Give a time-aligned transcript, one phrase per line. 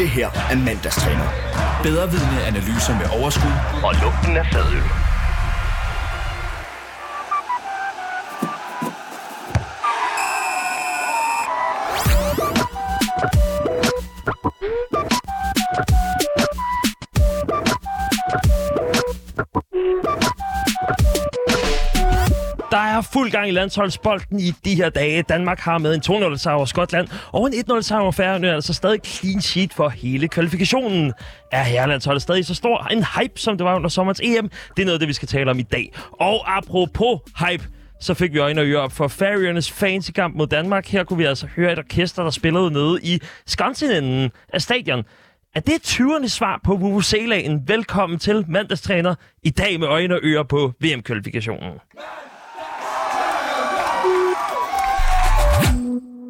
[0.00, 1.28] Det her er mandagstræner.
[1.82, 3.52] Bedre vidne analyser med overskud
[3.84, 5.09] Og lugten af fadøl.
[23.12, 25.22] Fuld gang i landsholdsbolden i de her dage.
[25.22, 28.74] Danmark har med en 2-0 sejr over Skotland og en 1-0 sejr over Færøerne, altså
[28.74, 31.12] stadig clean sheet for hele kvalifikationen.
[31.52, 34.50] Er herrelandsholdet stadig så stor en hype, som det var under sommerens EM?
[34.76, 35.92] Det er noget det, vi skal tale om i dag.
[36.12, 37.64] Og apropos hype,
[38.00, 40.86] så fik vi øjne og ører op for Færøernes fans i kamp mod Danmark.
[40.86, 45.04] Her kunne vi altså høre et orkester, der spillede nede i skansenenden af stadion.
[45.54, 47.68] Er det 20'ernes svar på Vuvuzelaen?
[47.68, 51.72] Velkommen til mandagstræner i dag med øjne og ører på VM-kvalifikationen.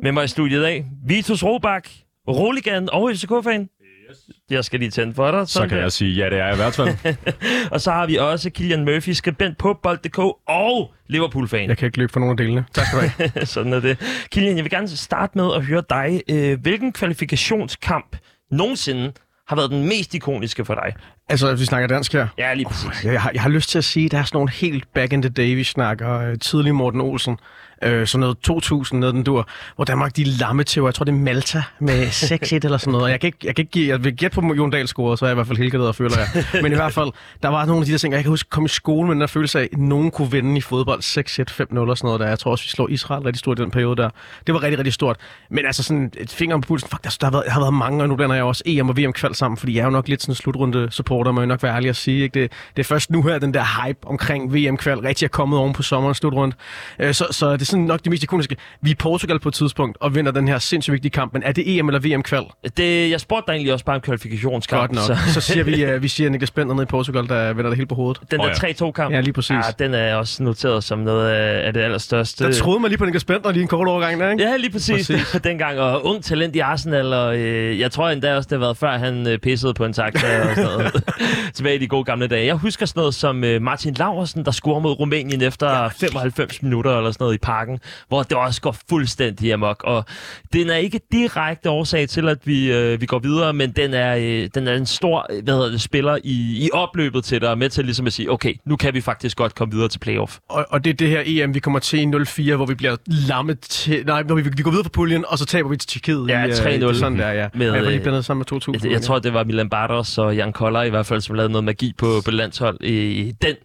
[0.02, 1.88] Med mig i studiet af, Vitus Robak,
[2.28, 3.68] Roligan og FCK-fan.
[4.10, 4.18] Yes.
[4.50, 5.48] Jeg skal lige tænde for dig.
[5.48, 7.14] Så kan jeg sige, ja, det er jeg i hvert fald.
[7.72, 11.68] Og så har vi også Kilian Murphy, skribent på Bold.dk og Liverpool-fan.
[11.68, 12.64] Jeg kan ikke løbe for nogen af delene.
[12.74, 13.46] Tak skal du have.
[13.54, 14.26] Sådan er det.
[14.30, 16.22] Kilian, jeg vil gerne starte med at høre dig.
[16.30, 18.16] Øh, hvilken kvalifikationskamp
[18.50, 19.12] nogensinde
[19.48, 20.94] har været den mest ikoniske for dig?
[21.28, 22.28] altså, vi snakker dansk her.
[22.38, 23.04] Ja, lige præcis.
[23.04, 24.92] Jeg, jeg, har, jeg har lyst til at sige, at der er sådan nogle helt
[24.94, 27.36] back in the day, vi snakker øh, tidlig Morten Olsen.
[27.82, 31.12] Øh, sådan noget 2000, noget den dur, hvor Danmark de lamme til, jeg tror det
[31.12, 33.04] er Malta med 6-1 eller sådan noget.
[33.04, 35.18] Og Jeg kan ikke, jeg kan ikke give, jeg vil gætte på Jon Dahl score,
[35.18, 36.44] så er jeg i hvert fald helt og føler jeg.
[36.62, 37.10] Men i hvert fald,
[37.42, 39.14] der var nogle af de der ting, og jeg kan huske komme i skole med
[39.14, 42.20] den der følelse af, at nogen kunne vinde i fodbold 6-1, 5-0 og sådan noget
[42.20, 42.28] der.
[42.28, 44.10] Jeg tror også, vi slår Israel rigtig stort i den periode der.
[44.46, 45.16] Det var rigtig, rigtig stort.
[45.50, 47.74] Men altså sådan et finger på pulsen, fuck, der, der, har været, der har været
[47.74, 49.90] mange, og nu blander jeg også EM og VM kval sammen, fordi jeg er jo
[49.90, 52.22] nok lidt sådan en slutrunde supporter, må jeg nok være ærlig at sige.
[52.22, 52.40] Ikke?
[52.40, 55.58] Det, det er først nu her, den der hype omkring VM kval rigtig er kommet
[55.58, 56.56] oven på sommerens slutrunde.
[56.98, 58.56] Øh, så, så det sådan nok det mest ikoniske.
[58.82, 61.42] Vi er i Portugal på et tidspunkt og vinder den her sindssygt vigtige kamp, men
[61.42, 62.44] er det EM eller VM kval?
[62.76, 64.80] Det, jeg spurgte dig egentlig også bare om kvalifikationskamp.
[64.80, 65.18] Godt nok.
[65.18, 67.76] Så, så siger vi, uh, vi siger Niklas Bender nede i Portugal, der vender det
[67.76, 68.20] helt på hovedet.
[68.30, 69.50] Den Åh, der 3-2-kamp, Ja, lige præcis.
[69.50, 72.44] ja, den er også noteret som noget af af det allerstørste.
[72.44, 74.44] Der troede man lige på Niklas Bender lige en kort overgang der, ikke?
[74.44, 75.10] Ja, lige præcis.
[75.10, 75.40] præcis.
[75.44, 78.76] Dengang, og ung talent i Arsenal, og øh, jeg tror endda også, det har været
[78.76, 81.04] før, han øh, pissede på en taxa og sådan noget.
[81.54, 82.46] Tilbage i de gode gamle dage.
[82.46, 85.88] Jeg husker sådan noget som øh, Martin Laursen, der scorer mod Rumænien efter ja.
[85.88, 87.59] 95 minutter eller sådan noget i parken,
[88.08, 89.82] hvor det også går fuldstændig amok.
[89.84, 90.04] Og
[90.52, 94.16] den er ikke direkte årsag til, at vi, øh, vi går videre, men den er,
[94.16, 97.58] øh, den er en stor øh, hvad hedder det, spiller i, i opløbet til og
[97.58, 100.38] med til ligesom at sige, okay, nu kan vi faktisk godt komme videre til playoff.
[100.48, 102.96] Og, og det er det her EM, vi kommer til i 04, hvor vi bliver
[103.06, 104.06] lammet til...
[104.06, 106.28] Nej, hvor vi, vi går videre på puljen, og så taber vi til Tjekkiet.
[106.28, 106.68] Ja, i, øh, 3-0.
[106.68, 107.48] det er sådan der, ja.
[107.54, 108.84] Med, jeg var lige øh, sammen med 2000.
[108.84, 111.52] Jeg, jeg tror, det var Milan Bartos og Jan Koller i hvert fald, som lavede
[111.52, 113.56] noget magi på, på landshold i, i den,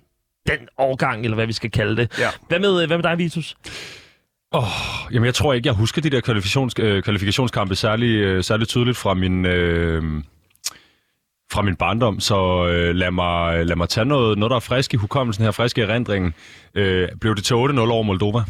[0.47, 2.19] den årgang, eller hvad vi skal kalde det.
[2.19, 2.29] Ja.
[2.47, 3.56] Hvad med, hvad med dig, Vitus?
[4.51, 4.63] Oh,
[5.11, 8.97] jamen, jeg tror ikke, jeg husker de der kvalifikations, øh, kvalifikationskampe særlig, øh, særlig tydeligt
[8.97, 10.03] fra min, øh,
[11.51, 14.94] fra min barndom, så øh, lad, mig, lad mig tage noget, noget, der er frisk
[14.94, 16.33] i hukommelsen her, frisk i erindringen.
[16.75, 18.44] Øh, blev det til 8-0 over Moldova?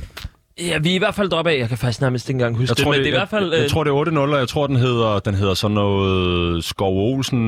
[0.59, 1.59] Ja, vi er i hvert fald deroppe af.
[1.59, 3.19] Jeg kan faktisk nærmest ikke engang huske Jeg det, tror, men det, det er i
[3.19, 3.49] hvert fald...
[3.51, 5.75] jeg, jeg øh, tror, det er 8-0, og jeg tror, den hedder, den hedder sådan
[5.75, 7.39] noget Skov Olsen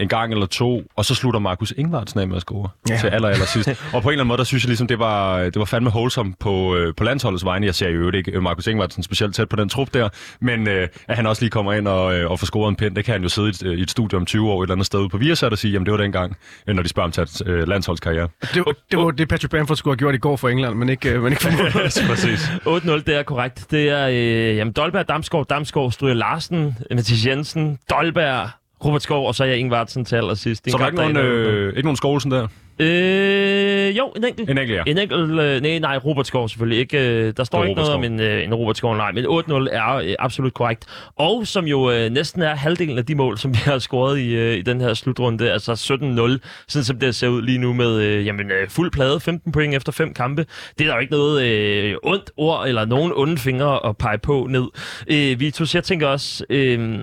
[0.00, 2.96] en gang eller to, og så slutter Markus Ingvartsen af med at score ja.
[2.98, 3.68] Til aller, aller sidst.
[3.94, 5.90] og på en eller anden måde, der synes jeg ligesom, det var, det var fandme
[5.90, 7.66] wholesome på, øh, på landsholdets vegne.
[7.66, 10.08] Jeg ser jo ikke øh, Markus Ingvartsen specielt tæt på den trup der,
[10.40, 12.94] men øh, at han også lige kommer ind og, øh, og får scoret en pind,
[12.96, 14.74] det kan han jo sidde i et, i et studie om 20 år et eller
[14.74, 17.26] andet sted ude på Viasat og sige, jamen det var dengang, når de spørger om
[17.26, 18.28] til øh, landsholdskarriere.
[18.54, 20.88] Det, var- det var det, Patrick Bamford skulle have gjort i går for England, men
[20.88, 21.50] ikke, øh, men ikke for
[22.08, 22.50] Præcis.
[22.56, 23.66] 8-0, det er korrekt.
[23.70, 28.50] Det er øh, jamen, Dolberg, Damsgaard, Damsgaard, Stryger Larsen, Mathis Jensen, Dolberg,
[28.84, 30.64] Robert Skov, og så er jeg Ingvartsen til allersidst.
[30.64, 32.48] Det Så der er ikke nogen, øh, ikke nogen Skovlsen der?
[32.78, 34.50] Øh, jo, en enkelt.
[34.50, 34.82] En enkelt, ja.
[34.86, 37.08] En enkelt, øh, nej, nej, Robert Skov selvfølgelig ikke.
[37.08, 39.28] Øh, der står ikke noget Robert om en, øh, en Robert Skov, nej, men 8-0
[39.72, 40.84] er øh, absolut korrekt.
[41.16, 44.34] Og som jo øh, næsten er halvdelen af de mål, som vi har scoret i,
[44.34, 48.00] øh, i den her slutrunde, altså 17-0, sådan som det ser ud lige nu med
[48.00, 50.46] øh, jamen, øh, fuld plade, 15 point efter fem kampe.
[50.78, 54.18] Det er der jo ikke noget øh, ondt ord eller nogen onde fingre at pege
[54.18, 54.66] på ned.
[55.10, 56.98] Øh, Vitus, jeg tænker også, øh,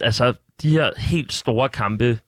[0.00, 0.32] altså
[0.62, 2.18] de her helt store kampe,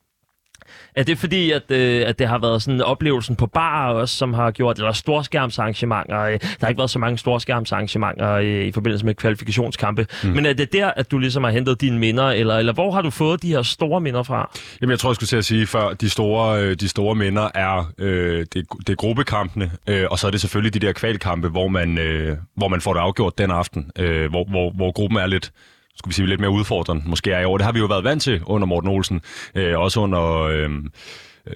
[0.96, 4.34] er det fordi, at, øh, at det har været sådan oplevelsen på bar også, som
[4.34, 9.06] har gjort, eller storskærmsarrangementer, øh, der har ikke været så mange storskærmsarrangementer øh, i forbindelse
[9.06, 10.31] med kvalifikationskampe, mm.
[10.31, 13.02] men er det der, at du ligesom har hentet dine minder, eller, eller hvor har
[13.02, 14.50] du fået de her store minder fra?
[14.81, 17.49] Jamen, jeg tror, jeg skulle til at sige før, de store, øh, de store minder
[17.55, 21.49] er, øh, det, det er gruppekampene, øh, og så er det selvfølgelig de der kvalkampe,
[21.49, 25.19] hvor man, øh, hvor man får det afgjort den aften, øh, hvor, hvor, hvor gruppen
[25.19, 25.52] er lidt
[25.98, 27.58] skulle vi sige, lidt mere udfordrende, måske er i år.
[27.58, 29.20] Det har vi jo været vant til under Morten Olsen,
[29.54, 30.43] øh, også under...
[30.43, 30.70] Øh,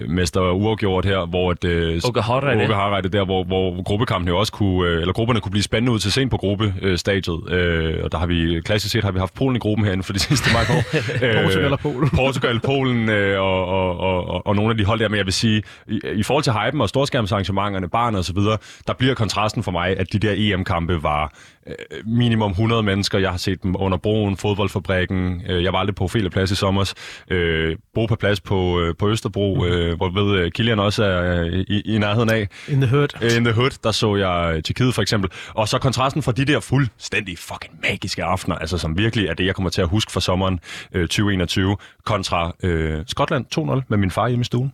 [0.07, 2.63] mester uafgjort her, hvor at, øh, Oka Hareide.
[2.63, 5.91] Oka Hareide der, hvor, hvor gruppekampen jo også kunne, øh, eller grupperne kunne blive spændende
[5.91, 7.51] ud til sent på gruppestadiet.
[7.51, 10.13] Øh, og der har vi, klassisk set har vi haft Polen i gruppen herinde for
[10.13, 10.83] de sidste mange år.
[11.25, 12.09] Øh, Portugal og Polen.
[12.23, 15.25] Portugal, Polen øh, og, og, og, og, og nogle af de hold der, men jeg
[15.25, 19.13] vil sige, i, i forhold til hypen og storskærmsarrangementerne, barn og så videre, der bliver
[19.13, 21.33] kontrasten for mig, at de der EM-kampe var
[21.67, 23.19] øh, minimum 100 mennesker.
[23.19, 25.41] Jeg har set dem under broen, fodboldfabrikken.
[25.49, 26.93] Øh, jeg var aldrig på Ophelia Plads i sommer.
[27.29, 31.43] Øh, bo på plads på, øh, på Østerbro, øh, hvor ved øh, Kilian også er
[31.43, 32.47] øh, i, i nærheden af.
[32.67, 33.07] In the hood.
[33.21, 35.31] Øh, In the Hood, der så jeg øh, Tjekkiet for eksempel.
[35.53, 39.45] Og så kontrasten fra de der fuldstændig fucking magiske aftener, altså som virkelig er det,
[39.45, 40.59] jeg kommer til at huske fra sommeren
[40.93, 43.45] øh, 2021, kontra øh, Skotland
[43.81, 44.73] 2-0 med min far hjemme i stuen.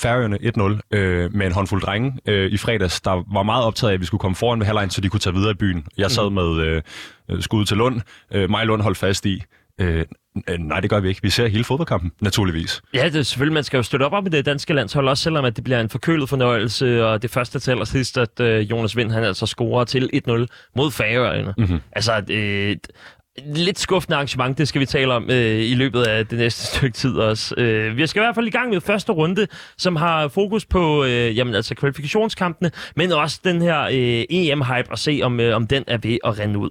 [0.00, 0.38] Færøerne
[0.92, 4.00] 1-0 øh, med en håndfuld drenge øh, i fredags, der var meget optaget af, at
[4.00, 5.86] vi skulle komme foran ved halvlejen, så de kunne tage videre i byen.
[5.98, 6.82] Jeg sad med øh,
[7.30, 8.00] øh, skud til Lund.
[8.34, 9.42] Øh, mig Lund holdt fast i.
[9.80, 10.04] Øh, øh,
[10.58, 11.22] nej, det gør vi ikke.
[11.22, 12.82] Vi ser hele fodboldkampen, naturligvis.
[12.94, 13.54] Ja, det er selvfølgelig.
[13.54, 15.90] Man skal jo støtte op om det danske landshold, også selvom at det bliver en
[15.90, 20.10] forkølet fornøjelse, og det første til allersidst, at øh, Jonas Vind han altså scorer til
[20.28, 20.46] 1-0
[20.76, 21.54] mod Færøerne.
[21.58, 21.80] Mm-hmm.
[21.92, 22.76] Altså, øh,
[23.46, 26.94] lidt skuffende arrangement, det skal vi tale om øh, i løbet af det næste stykke
[26.94, 27.54] tid også.
[27.58, 29.46] Øh, vi skal i hvert fald i gang med første runde,
[29.78, 34.98] som har fokus på øh, jamen, altså kvalifikationskampene, men også den her øh, EM-hype, og
[34.98, 36.70] se om, øh, om den er ved at rende ud.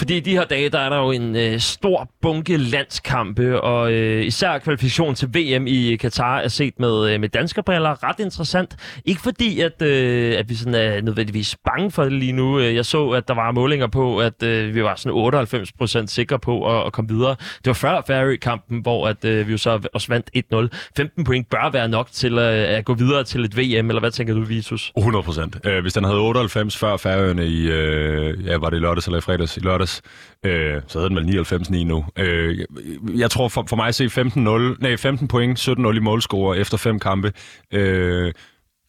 [0.00, 3.92] Fordi i de her dage, der er der jo en øh, stor bunke landskampe, og
[3.92, 8.76] øh, især kvalifikation til VM i Katar er set med, øh, med danskerbriller ret interessant.
[9.04, 12.58] Ikke fordi, at, øh, at vi sådan er nødvendigvis bange for det lige nu.
[12.58, 16.38] Øh, jeg så, at der var målinger på, at øh, vi var sådan 98% sikre
[16.38, 17.36] på at, at komme videre.
[17.40, 20.30] Det var før Ferry-kampen, hvor at, øh, vi jo så også vandt
[20.72, 20.92] 1-0.
[20.96, 24.10] 15 point bør være nok til øh, at gå videre til et VM, eller hvad
[24.10, 24.92] tænker du, Vitus?
[24.98, 25.68] 100%.
[25.70, 29.20] Øh, hvis den havde 98 før Færøerne i, øh, ja, var det lørdags eller i
[29.20, 29.56] fredags?
[29.56, 29.89] I lørdags,
[30.44, 32.04] øh, så havde den vel 99-9 nu.
[32.18, 32.66] Øh, jeg,
[33.16, 36.58] jeg tror for, for mig at se 15, 0, nej, 15 point, 17-0 i målscore
[36.58, 37.32] efter fem kampe.
[37.72, 38.32] Øh,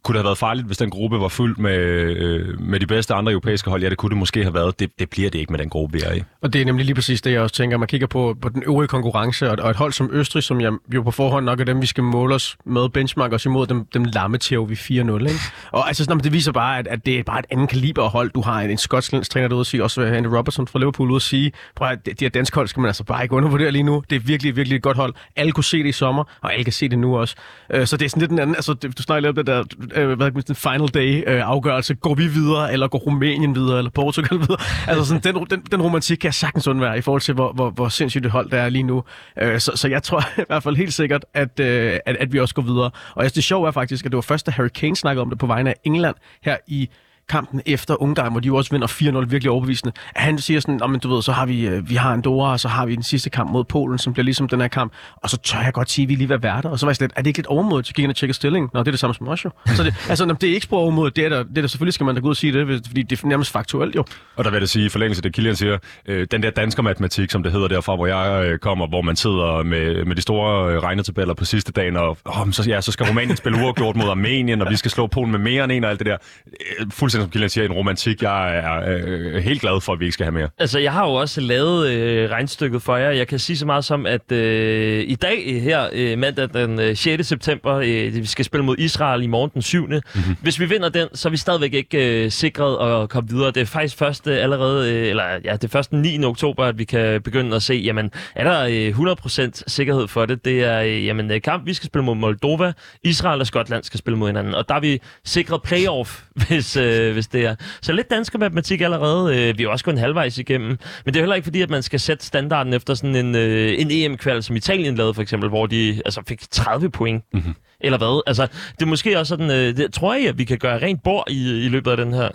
[0.03, 3.13] kunne det have været farligt, hvis den gruppe var fyldt med, øh, med de bedste
[3.13, 3.83] andre europæiske hold?
[3.83, 4.79] Ja, det kunne det måske have været.
[4.79, 6.23] Det, det bliver det ikke med den gruppe, vi er i.
[6.41, 7.77] Og det er nemlig lige præcis det, jeg også tænker.
[7.77, 10.71] Man kigger på, på den øvrige konkurrence, og, og et hold som Østrig, som jeg,
[10.93, 13.85] jo på forhånd nok er dem, vi skal måle os med, benchmark os imod, dem,
[13.93, 14.91] dem lamme til vi 4-0.
[14.93, 15.31] Ikke?
[15.71, 18.31] Og altså, sådan, det viser bare, at, at det er bare et andet kaliber hold.
[18.31, 21.15] Du har en, en skotsk træner derude at sige, også Andy Robertson fra Liverpool ude
[21.15, 23.83] at sige, prøv at de, her danske hold skal man altså bare ikke undervurdere lige
[23.83, 24.03] nu.
[24.09, 25.13] Det er virkelig, virkelig et godt hold.
[25.35, 27.35] Alle kunne se det i sommer, og alle kan se det nu også.
[27.69, 29.63] Øh, så det er sådan lidt en anden, altså du snakker lidt om det der,
[29.95, 31.95] øh, hvad den final day øh, afgørelse.
[31.95, 34.57] Går vi videre, eller går Rumænien videre, eller Portugal videre?
[34.87, 37.69] Altså sådan, den, den, den romantik kan jeg sagtens undvære i forhold til, hvor, hvor,
[37.69, 39.03] hvor sindssygt det hold der er lige nu.
[39.41, 42.39] Øh, så, så jeg tror i hvert fald helt sikkert, at, øh, at, at vi
[42.39, 42.91] også går videre.
[43.15, 45.29] Og altså, det sjove er faktisk, at det var først, da Harry Kane snakkede om
[45.29, 46.89] det på vegne af England her i
[47.31, 50.79] kampen efter Ungarn, hvor de jo også vinder 4-0 virkelig overbevisende, at han siger sådan,
[50.89, 53.03] men du ved, så har vi, øh, vi har Andorra, og så har vi den
[53.03, 55.89] sidste kamp mod Polen, som bliver ligesom den her kamp, og så tør jeg godt
[55.89, 57.37] sige, at vi lige var værter, og så var jeg sådan lidt, er det ikke
[57.37, 58.69] lidt overmodigt, så gik jeg ind og tjekke stillingen?
[58.73, 59.49] Nå, det er det samme som os jo.
[59.65, 61.93] Så det, altså, det er ikke sprog overmodigt, det er der, det er der, selvfølgelig
[61.93, 64.03] skal man da gå ud og sige det, fordi det er nærmest faktuelt jo.
[64.35, 66.83] Og der vil jeg sige, i forlængelse af det, Kilian siger, øh, den der dansker
[66.83, 70.21] matematik, som det hedder derfra, hvor jeg øh, kommer, hvor man sidder med, med de
[70.21, 73.95] store øh, regnetabeller på sidste dagen, og oh, så, ja, så skal Rumænien spille uafgjort
[73.95, 76.17] mod Armenien, og vi skal slå Polen med mere end en og alt det der.
[76.47, 80.05] Øh, fuldstændig som Kilian siger, en romantik, jeg er øh, helt glad for, at vi
[80.05, 80.49] ikke skal have mere.
[80.59, 83.09] Altså, jeg har jo også lavet øh, regnstykket for jer.
[83.09, 86.79] Jeg kan sige så meget som, at øh, i dag øh, her, øh, mandag den
[86.79, 87.27] øh, 6.
[87.27, 89.87] september, øh, vi skal spille mod Israel i morgen den 7.
[89.87, 90.35] Mm-hmm.
[90.41, 93.51] Hvis vi vinder den, så er vi stadigvæk ikke øh, sikret at komme videre.
[93.51, 96.23] Det er faktisk først øh, allerede, øh, eller ja, det er først den 9.
[96.23, 99.11] oktober, at vi kan begynde at se, jamen, er der øh,
[99.51, 100.45] 100% sikkerhed for det?
[100.45, 102.73] Det er, øh, jamen, øh, kamp, vi skal spille mod Moldova,
[103.03, 107.10] Israel og Skotland skal spille mod hinanden, og der er vi sikret playoff, hvis, øh,
[107.13, 107.55] hvis det er.
[107.81, 109.37] Så lidt dansk matematik allerede.
[109.37, 110.77] Øh, vi er også kun halvvejs igennem.
[111.05, 113.73] Men det er heller ikke fordi, at man skal sætte standarden efter sådan en, øh,
[113.77, 117.23] en EM-kval, som Italien lavede for eksempel, hvor de altså, fik 30 point.
[117.33, 117.53] Mm-hmm.
[117.79, 118.21] Eller hvad?
[118.27, 121.03] Altså, det er måske også sådan, øh, det, tror jeg, at vi kan gøre rent
[121.03, 122.29] bord i, i løbet af den her.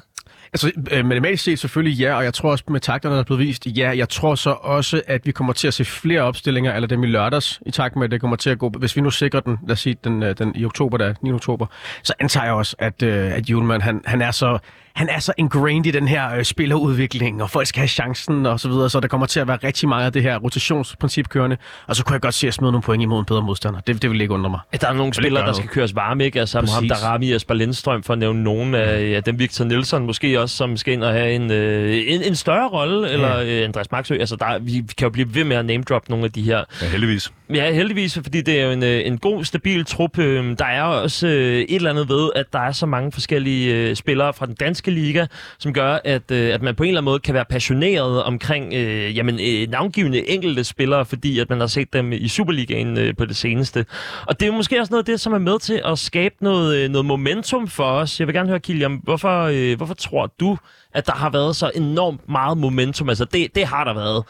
[0.53, 3.41] Altså, øh, matematisk set selvfølgelig ja, og jeg tror også med takterne, der er blevet
[3.41, 3.97] vist, ja.
[3.97, 7.07] Jeg tror så også, at vi kommer til at se flere opstillinger, eller dem i
[7.07, 8.69] lørdags, i takt med, at det kommer til at gå.
[8.69, 11.33] Hvis vi nu sikrer den, lad os sige, den, øh, den i oktober, der 9.
[11.33, 11.67] oktober,
[12.03, 14.59] så antager jeg også, at, øh, at Julemand, han, han er så
[14.97, 18.61] han er så ingrained i den her øh, spillerudvikling, og folk skal have chancen og
[18.61, 21.57] så videre, så der kommer til at være rigtig meget af det her rotationsprincip kørende,
[21.87, 23.81] og så kunne jeg godt se at smide nogle point imod en bedre modstander.
[23.81, 24.61] Det, det vil ikke undre mig.
[24.73, 26.41] At der er nogle spillere, der skal køres varme, ikke?
[26.41, 30.07] Altså ham, Darami og Jesper Lindstrøm, for at nævne nogen af ja, dem, Victor Nielsen
[30.07, 33.65] måske også, som skal ind og have en, øh, en, en større rolle, eller øh,
[33.65, 34.15] Andreas Maxø.
[34.15, 36.43] Altså, der, vi, vi kan jo blive ved med at name drop nogle af de
[36.43, 36.65] her.
[36.83, 37.33] Ja, heldigvis.
[37.55, 40.19] Ja, heldigvis, fordi det er jo en, øh, en god, stabil trup.
[40.19, 43.75] Øh, Der er også øh, et eller andet ved, at der er så mange forskellige
[43.75, 45.27] øh, spillere fra den danske danske liga,
[45.59, 48.75] som gør, at, øh, at man på en eller anden måde kan være passioneret omkring
[48.75, 53.17] øh, jamen, øh, navngivende enkelte spillere, fordi at man har set dem i Superligaen øh,
[53.17, 53.87] på det seneste.
[54.27, 56.77] Og det er måske også noget af det, som er med til at skabe noget,
[56.77, 58.21] øh, noget momentum for os.
[58.21, 60.59] Jeg vil gerne høre, Kilian, hvorfor, øh, hvorfor tror du,
[60.95, 63.09] at der har været så enormt meget momentum?
[63.09, 64.25] Altså, det, det har der været.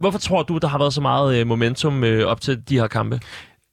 [0.00, 2.86] Hvorfor tror du, der har været så meget øh, momentum øh, op til de her
[2.86, 3.20] kampe?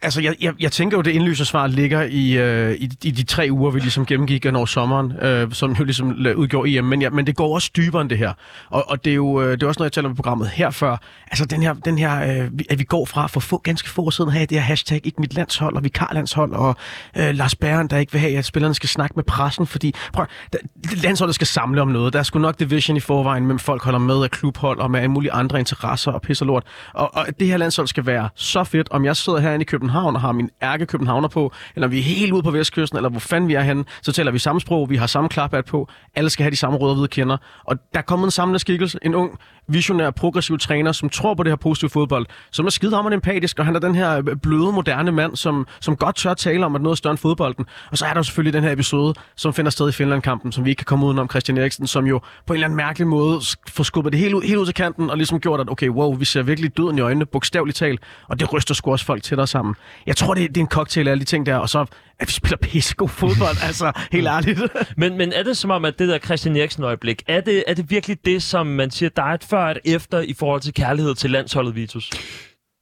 [0.01, 3.23] Altså, jeg, jeg, jeg tænker jo, det indlysende svar ligger i, øh, i, i de
[3.23, 6.83] tre uger, vi ligesom gennemgik hen over sommeren, øh, som jo ligesom udgjorde EM.
[6.83, 8.33] Men, ja, men det går også dybere end det her.
[8.69, 10.49] Og, og det, er jo, øh, det er også noget, jeg taler om i programmet
[10.49, 10.97] her før.
[11.27, 14.09] Altså, den her, den her øh, at vi går fra for få, ganske få år
[14.09, 16.75] siden at have det her hashtag, ikke mit landshold og vikarlandshold, og
[17.17, 20.25] øh, Lars Bæren, der ikke vil have, at spillerne skal snakke med pressen, fordi prøv,
[20.53, 20.59] der,
[21.03, 22.13] landsholdet skal samle om noget.
[22.13, 24.99] Der er sgu nok division i forvejen, men folk holder med af klubhold og med
[24.99, 26.63] alle mulige andre interesser og pisser lort.
[26.93, 29.86] Og, og det her landshold skal være så fedt, om jeg sidder herinde i København
[29.89, 33.19] og har min ærke københavner på, eller vi er helt ude på vestkysten, eller hvor
[33.19, 36.29] fanden vi er henne, så taler vi samme sprog, vi har samme klaphat på, alle
[36.29, 37.37] skal have de samme røde og hvide kender.
[37.63, 41.51] Og der kommer en samlende skikkelse, en ung, visionær, progressiv træner, som tror på det
[41.51, 45.11] her positive fodbold, som er skidehammerende empatisk, og han er den her øh, bløde, moderne
[45.11, 47.65] mand, som, som godt tør tale om, at noget er større end fodbolden.
[47.91, 50.65] Og så er der jo selvfølgelig den her episode, som finder sted i Finland-kampen, som
[50.65, 53.41] vi ikke kan komme udenom Christian Eriksen, som jo på en eller anden mærkelig måde
[53.69, 56.15] får skubbet det helt ud, helt ud til kanten, og ligesom gjort, at okay, wow,
[56.15, 59.47] vi ser virkelig døden i øjnene, bogstaveligt talt, og det ryster sgu også folk tættere
[59.47, 59.75] sammen.
[60.05, 61.85] Jeg tror, det, det er en cocktail af alle de ting der, og så
[62.19, 64.61] at vi spiller pissegod fodbold, altså helt ærligt.
[64.97, 67.89] Men, men er det som om, at det der Christian Eriksen-øjeblik, er det, er det
[67.91, 70.73] virkelig det, som man siger, der er et før og et efter i forhold til
[70.73, 72.09] kærlighed til landsholdet, Vitus?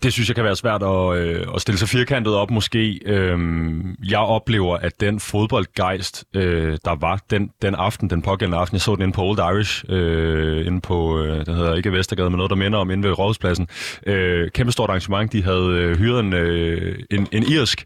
[0.03, 2.99] Det synes jeg kan være svært at, øh, at stille sig firkantet op måske.
[3.05, 8.75] Øhm, jeg oplever, at den fodboldgejst, øh, der var den, den aften, den pågældende aften,
[8.75, 12.29] jeg så den inde på Old Irish, øh, inde på, øh, den hedder ikke Vestergade,
[12.29, 13.67] men noget, der minder om inde ved Rådhuspladsen.
[14.07, 15.33] Øh, kæmpe stort arrangement.
[15.33, 17.85] De havde øh, hyret en, øh, en, en irsk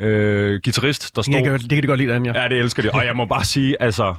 [0.00, 1.34] øh, guitarist, der stod...
[1.34, 2.42] Kan, det kan det godt lide, Anja.
[2.42, 2.90] Ja, det elsker de.
[2.90, 4.14] Og jeg må bare sige, altså...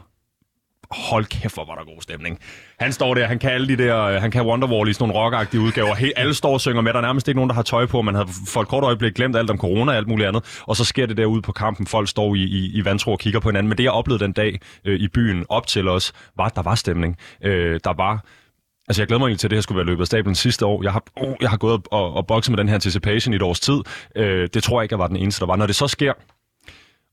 [0.92, 2.40] Hold kæft, hvor var der god stemning.
[2.80, 5.24] Han står der, han kan alle de der, øh, han kan Wonderwall i sådan nogle
[5.24, 5.96] rockagtige udgaver.
[5.96, 8.02] He, alle står og synger med, der er nærmest ikke nogen, der har tøj på.
[8.02, 10.62] Man havde for et kort øjeblik glemt alt om corona og alt muligt andet.
[10.62, 11.88] Og så sker det derude på kampen.
[11.88, 13.70] Folk står i, i, i vantro og kigger på hinanden.
[13.70, 16.62] Men det, jeg oplevede den dag øh, i byen op til os, var, at der
[16.62, 17.18] var stemning.
[17.44, 18.26] Øh, der var
[18.90, 20.66] Altså, jeg glæder mig egentlig til, at det her skulle være løbet af stablen sidste
[20.66, 20.84] år.
[20.84, 23.42] Jeg har, oh, jeg har gået og, og bokset med den her anticipation i et
[23.42, 23.80] års tid.
[24.16, 25.56] Øh, det tror jeg ikke, jeg var den eneste, der var.
[25.56, 26.14] Når det så sker,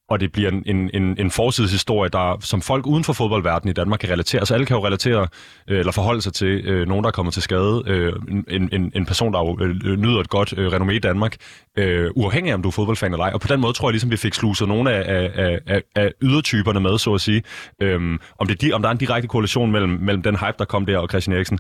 [0.08, 3.72] og det bliver en, en, en, en forsidshistorie, der, som folk uden for fodboldverdenen i
[3.72, 4.46] Danmark kan relatere.
[4.46, 5.28] Så alle kan jo relatere,
[5.68, 7.82] øh, eller forholde sig til øh, nogen, der er kommet til skade.
[7.86, 8.12] Øh,
[8.48, 11.36] en, en, en person, der jo øh, nyder et godt øh, renommé i Danmark,
[11.76, 13.30] øh, uafhængig af, om du er fodboldfan eller ej.
[13.34, 16.12] Og på den måde tror jeg ligesom, vi fik sluset nogle af, af, af, af
[16.22, 17.42] ydertyperne med, så at sige.
[17.82, 20.86] Øh, om, det, om der er en direkte korrelation mellem, mellem den hype, der kom
[20.86, 21.58] der, og Christian Eriksen,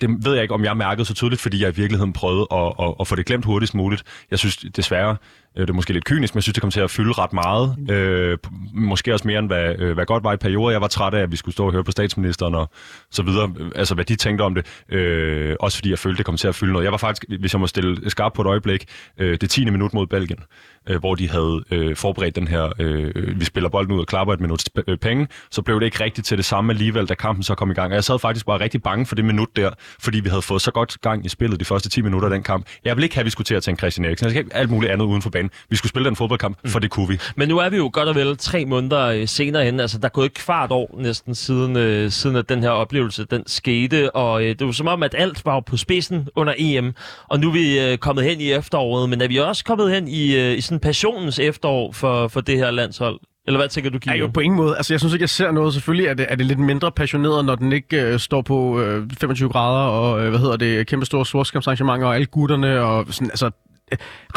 [0.00, 2.72] det ved jeg ikke, om jeg mærkede så tydeligt, fordi jeg i virkeligheden prøvede at,
[2.80, 4.02] at, at få det glemt hurtigst muligt.
[4.30, 5.16] Jeg synes desværre,
[5.56, 7.90] det er måske lidt kynisk, men jeg synes, det kom til at fylde ret meget.
[7.90, 8.38] Øh,
[8.74, 10.70] måske også mere, end hvad, øh, hvad godt var i perioder.
[10.70, 12.70] Jeg var træt af, at vi skulle stå og høre på statsministeren og
[13.10, 13.54] så videre.
[13.58, 14.66] Øh, Altså, hvad de tænkte om det.
[14.88, 16.84] Øh, også fordi jeg følte, det kom til at fylde noget.
[16.84, 18.84] Jeg var faktisk, hvis jeg må stille skarp på et øjeblik,
[19.18, 19.70] øh, det 10.
[19.70, 20.38] minut mod Belgien,
[20.88, 24.34] øh, hvor de havde øh, forberedt den her, øh, vi spiller bolden ud og klapper
[24.34, 27.42] et minut øh, penge, så blev det ikke rigtigt til det samme alligevel, da kampen
[27.42, 27.92] så kom i gang.
[27.92, 29.70] Og jeg sad faktisk bare rigtig bange for det minut der,
[30.00, 32.42] fordi vi havde fået så godt gang i spillet de første 10 minutter af den
[32.42, 32.66] kamp.
[32.84, 34.24] Jeg ville ikke have, at vi skulle til at tænke Christian Eriksen.
[34.24, 35.43] Jeg skal ikke alt muligt andet uden for banen.
[35.70, 37.18] Vi skulle spille den fodboldkamp, for det kunne vi.
[37.36, 39.80] Men nu er vi jo godt og vel tre måneder øh, senere hen.
[39.80, 43.24] Altså, der er gået et kvart år næsten siden, øh, siden at den her oplevelse
[43.24, 44.16] den skete.
[44.16, 46.92] Og øh, det er jo som om, at alt var på spidsen under EM.
[47.28, 49.08] Og nu er vi øh, kommet hen i efteråret.
[49.08, 52.56] Men er vi også kommet hen i, øh, i sådan passionens efterår for, for det
[52.58, 53.20] her landshold?
[53.46, 54.24] Eller hvad tænker du, Ja, Kino?
[54.24, 54.76] jo, på ingen måde.
[54.76, 55.74] Altså, jeg synes ikke, jeg ser noget.
[55.74, 59.10] Selvfølgelig er det, er det lidt mindre passioneret, når den ikke øh, står på øh,
[59.20, 63.30] 25 grader, og øh, hvad hedder det, kæmpe store sortskabsarrangementer, og alle gutterne, og sådan,
[63.30, 63.50] altså,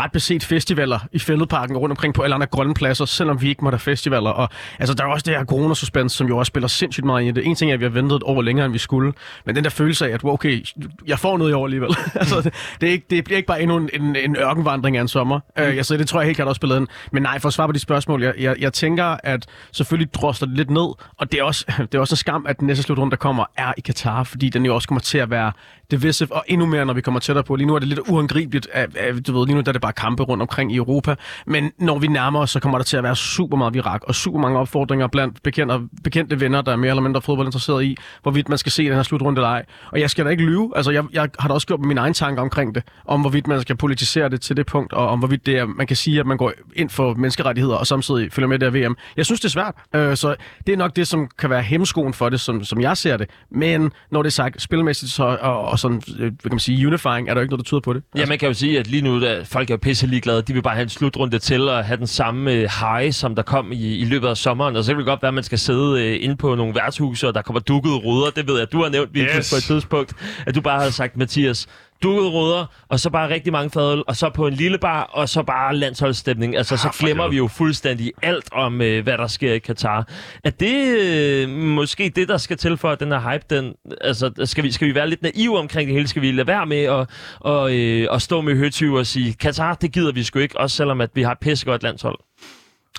[0.01, 3.49] ret beset festivaler i Fælledparken og rundt omkring på alle andre grønne pladser, selvom vi
[3.49, 4.29] ikke måtte have festivaler.
[4.29, 4.49] Og
[4.79, 7.41] altså, der er også det her coronasuspense, som jo også spiller sindssygt meget ind i
[7.41, 7.47] det.
[7.47, 9.13] En ting er, at vi har ventet et år længere, end vi skulle,
[9.45, 10.65] men den der følelse af, at wow, okay,
[11.07, 11.89] jeg får noget i år alligevel.
[12.15, 15.01] altså, det, det, er ikke, det bliver ikke bare endnu en, en, en ørkenvandring af
[15.01, 15.39] en sommer.
[15.57, 15.63] Mm.
[15.63, 16.87] Uh, altså, det tror jeg helt klart også spillet ind.
[17.11, 20.47] Men nej, for at svare på de spørgsmål, jeg, jeg, jeg tænker, at selvfølgelig drosler
[20.47, 22.83] det lidt ned, og det er også, det er også en skam, at den næste
[22.83, 25.51] slutrunde, der kommer, er i Katar, fordi den jo også kommer til at være
[25.91, 27.55] divisive, og endnu mere, når vi kommer tættere på.
[27.55, 29.81] Lige nu er det lidt uangribeligt, af, af, du ved, lige nu der er det
[29.81, 31.15] bare kampe rundt omkring i Europa,
[31.47, 34.15] men når vi nærmer os, så kommer der til at være super meget virak, og
[34.15, 38.49] super mange opfordringer blandt bekendte, bekendte venner, der er mere eller mindre fodboldinteresseret i, hvorvidt
[38.49, 39.65] man skal se den her slutrunde eller ej.
[39.91, 42.13] Og jeg skal da ikke lyve, altså jeg, jeg har da også gjort mine egne
[42.13, 45.45] tanker omkring det, om hvorvidt man skal politisere det til det punkt, og om hvorvidt
[45.45, 48.59] det er, man kan sige, at man går ind for menneskerettigheder, og samtidig følger med
[48.59, 48.95] det her VM.
[49.17, 50.35] Jeg synes, det er svært, øh, så
[50.67, 53.29] det er nok det, som kan være hemskoen for det, som, som jeg ser det.
[53.51, 56.87] Men når det er sagt, spilmæssigt så, og, og sådan, øh, hvad kan man sige,
[56.87, 58.03] unifying, er der ikke noget, der tyder på det.
[58.15, 60.41] Ja, man kan jo sige, at lige nu at folk er jo pisse ligeglade.
[60.41, 63.41] De vil bare have en slutrunde til og have den samme øh, high, som der
[63.43, 64.75] kom i, i løbet af sommeren.
[64.75, 67.27] Og så kan det godt være, at man skal sidde øh, inde på nogle værtshuse,
[67.27, 68.29] og der kommer dukkede ruder.
[68.29, 69.49] Det ved jeg, du har nævnt, Yes.
[69.49, 70.13] på et tidspunkt,
[70.47, 71.67] at du bare har sagt, Mathias,
[72.03, 75.29] dukkede ruder, og så bare rigtig mange fadøl, og så på en lille bar, og
[75.29, 76.57] så bare landsholdsstemning.
[76.57, 80.07] Altså, så Ah, glemmer vi jo fuldstændig alt om, øh, hvad der sker i Katar.
[80.43, 84.31] Er det øh, måske det, der skal til for, at den her hype, den, altså,
[84.45, 86.07] skal vi, skal vi være lidt naive omkring det hele?
[86.07, 89.73] Skal vi lade være med at, og, øh, at stå med høtyv og sige, Katar,
[89.73, 92.19] det gider vi sgu ikke, også selvom at vi har et pissegodt landshold?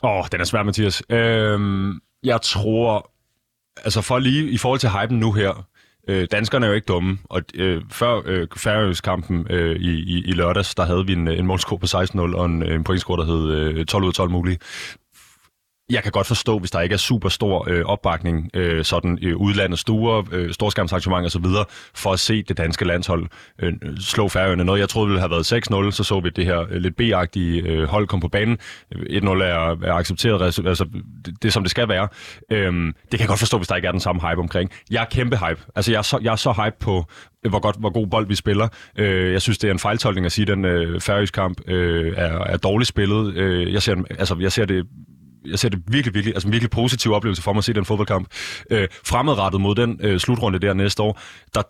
[0.02, 1.02] Åh, oh, den er svær, Mathias.
[1.10, 3.10] Øhm, jeg tror,
[3.84, 5.66] altså for lige i forhold til hypen nu her,
[6.08, 10.32] øh, danskerne er jo ikke dumme, og øh, før øh, Færøs-kampen øh, i, i, i
[10.32, 13.20] lørdags, der havde vi en, øh, en målscore på 16-0 og en, øh, en pointscore,
[13.20, 14.58] der hed øh, 12 ud af 12 mulige.
[15.90, 19.36] Jeg kan godt forstå, hvis der ikke er super stor øh, opbakning, øh, sådan øh,
[19.36, 21.46] udlandet store, øh, så osv.,
[21.94, 23.26] for at se det danske landshold
[23.58, 24.64] øh, slå Færøerne.
[24.64, 25.52] Noget, jeg troede ville have været
[25.88, 28.58] 6-0, så så vi det her øh, lidt B-agtige øh, hold komme på banen.
[28.94, 30.84] 1-0 er, er accepteret, altså, altså
[31.24, 32.08] det, det som det skal være.
[32.52, 34.70] Øhm, det kan jeg godt forstå, hvis der ikke er den samme hype omkring.
[34.90, 35.60] Jeg er kæmpe hype.
[35.76, 37.04] Altså jeg er så, jeg er så hype på,
[37.44, 38.68] øh, hvor, godt, hvor god bold vi spiller.
[38.98, 42.14] Øh, jeg synes, det er en fejltolkning at sige, at den øh, færøsk kamp øh,
[42.16, 43.34] er, er dårligt spillet.
[43.34, 44.86] Øh, jeg, ser, altså, jeg ser det
[45.46, 47.84] jeg ser det virkelig, virkelig, altså en virkelig positiv oplevelse for mig at se den
[47.84, 48.28] fodboldkamp.
[48.70, 51.20] Øh, fremadrettet mod den øh, slutrunde der næste år,
[51.54, 51.62] der,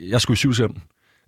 [0.00, 0.70] jeg skulle i syv selv.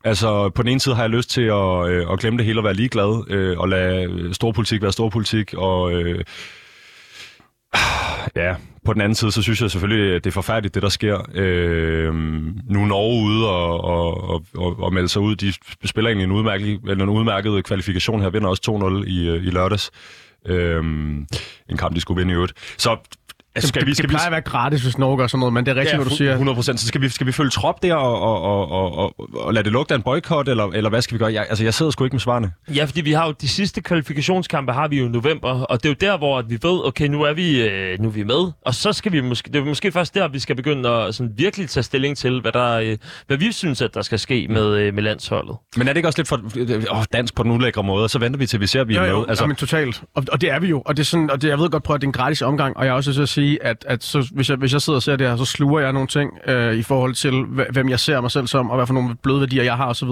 [0.05, 2.61] Altså, på den ene side har jeg lyst til at, øh, at glemme det hele
[2.61, 6.25] og være ligeglad, øh, og lade øh, storpolitik være storpolitik, og øh,
[8.37, 8.55] ja,
[8.85, 11.31] på den anden side, så synes jeg selvfølgelig, at det er forfærdeligt, det der sker.
[11.35, 12.15] Øh,
[12.71, 15.37] nu er Norge ude og, og, og, og, melde sig ud.
[15.37, 15.53] De
[15.85, 19.51] spiller egentlig en udmærket, eller en udmærket kvalifikation her, vinder også 2-0 i, øh, i
[19.51, 19.91] lørdags.
[20.47, 21.27] Øhm,
[21.69, 22.53] en kamp, de skulle vinde i øvrigt.
[22.79, 22.97] Så
[23.55, 25.53] altså, skal det, vi, skal det plejer at være gratis, hvis Norge gør sådan noget,
[25.53, 26.31] men det er rigtigt, ja, hvad du siger.
[26.31, 26.81] 100 procent.
[26.81, 29.73] Så skal vi, skal vi følge trop der og, og, og, og, og, lade det
[29.73, 31.33] lugte af en boykot, eller, eller hvad skal vi gøre?
[31.33, 32.53] Jeg, altså, jeg sidder sgu ikke med svarene.
[32.75, 35.89] Ja, fordi vi har jo de sidste kvalifikationskampe har vi jo i november, og det
[35.89, 38.23] er jo der, hvor at vi ved, okay, nu er vi, øh, nu er vi
[38.23, 41.15] med, og så skal vi måske, det er måske først der, vi skal begynde at
[41.15, 44.47] sådan virkelig tage stilling til, hvad, der, øh, hvad vi synes, at der skal ske
[44.51, 45.57] med, øh, med landsholdet.
[45.77, 46.41] Men er det ikke også lidt for
[46.91, 48.97] åh, dansk på den ulækre måde, og så venter vi til, vi ser, at vi
[48.97, 49.29] er Jo, jo, med?
[49.29, 50.03] altså, jamen, totalt.
[50.15, 50.83] Og, og det er vi jo.
[50.87, 52.43] Og det er sådan, og det, jeg ved godt, prøv at det er en gratis
[52.43, 52.77] omgang.
[52.77, 54.97] Og jeg er også så at sige, at, at så, hvis, jeg, hvis jeg sidder
[54.97, 58.01] og ser det her, så sluger jeg nogle ting øh, i forhold til, hvem jeg
[58.01, 60.09] ser mig selv som, og hvad for nogle bløde værdier jeg har osv.